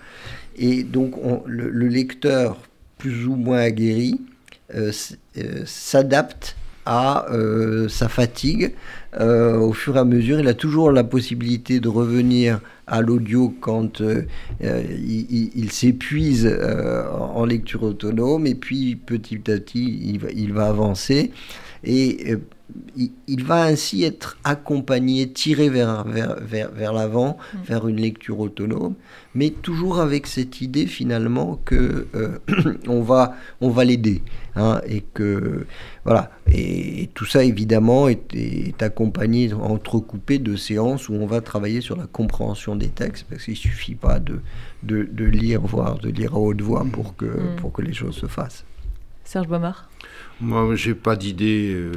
[0.54, 1.14] Et donc
[1.46, 2.56] le, le, lecteur
[2.98, 4.20] plus ou moins aguerri
[5.64, 8.74] s'adapte à euh, sa fatigue.
[9.18, 14.02] au fur et à mesure, il a toujours la possibilité de revenir à l'audio quand
[14.60, 16.58] il, s'épuise
[17.12, 21.30] en lecture autonome et puis petit à petit il va, il va avancer
[21.84, 22.36] et
[23.26, 27.58] il, va ainsi être accompagné, tiré vers, vers, vers, l'avant, mm.
[27.64, 28.94] vers une lecture autonome,
[29.34, 32.38] mais toujours avec cette idée finalement que euh,
[32.88, 34.22] on va, on va l'aider.
[34.54, 35.64] Hein, et que
[36.04, 41.80] voilà et, tout ça évidemment est, est, accompagné entrecoupé de séances où on va travailler
[41.80, 44.42] sur la compréhension des textes parce qu'il suffit pas de,
[44.82, 47.56] de, de, lire voire de lire à haute voix pour que mm.
[47.56, 48.66] pour que les choses se fassent
[49.24, 49.88] Serge Baumard
[50.42, 51.92] moi j'ai pas d'idée euh,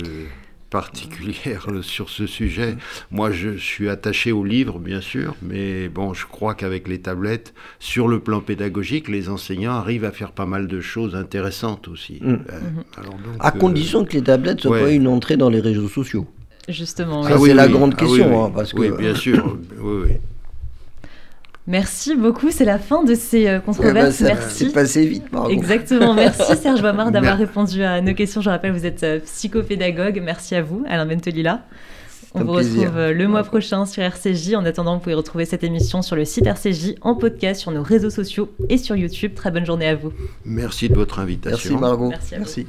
[0.69, 2.75] particulière sur ce sujet.
[3.11, 7.53] Moi, je suis attaché au livre, bien sûr, mais bon, je crois qu'avec les tablettes,
[7.79, 12.19] sur le plan pédagogique, les enseignants arrivent à faire pas mal de choses intéressantes aussi.
[12.21, 12.33] Mm.
[12.33, 13.37] Euh, mhm.
[13.39, 16.27] à condition que les tablettes soient pas une entrée dans les réseaux sociaux.
[16.67, 18.45] Justement, ah c'est la grande ah question.
[18.45, 18.79] Hein, parce que...
[18.79, 19.57] Oui, bien sûr.
[19.79, 20.11] oui, oui.
[21.67, 24.21] Merci beaucoup, c'est la fin de ces euh, controverses.
[24.21, 24.65] Eh ben, Merci.
[24.65, 25.49] C'est passé vite, pardon.
[25.49, 26.13] Exactement.
[26.13, 28.41] Merci Serge Boimard d'avoir répondu à nos questions.
[28.41, 30.21] Je rappelle, vous êtes euh, psychopédagogue.
[30.23, 31.65] Merci à vous, Alain Bentolila.
[32.35, 34.53] On vous retrouve euh, le mois prochain sur RCJ.
[34.55, 37.81] En attendant, vous pouvez retrouver cette émission sur le site RCJ, en podcast, sur nos
[37.81, 39.33] réseaux sociaux et sur YouTube.
[39.33, 40.11] Très bonne journée à vous.
[40.43, 41.71] Merci de votre invitation.
[41.71, 42.13] Merci Margot.
[42.31, 42.67] Merci.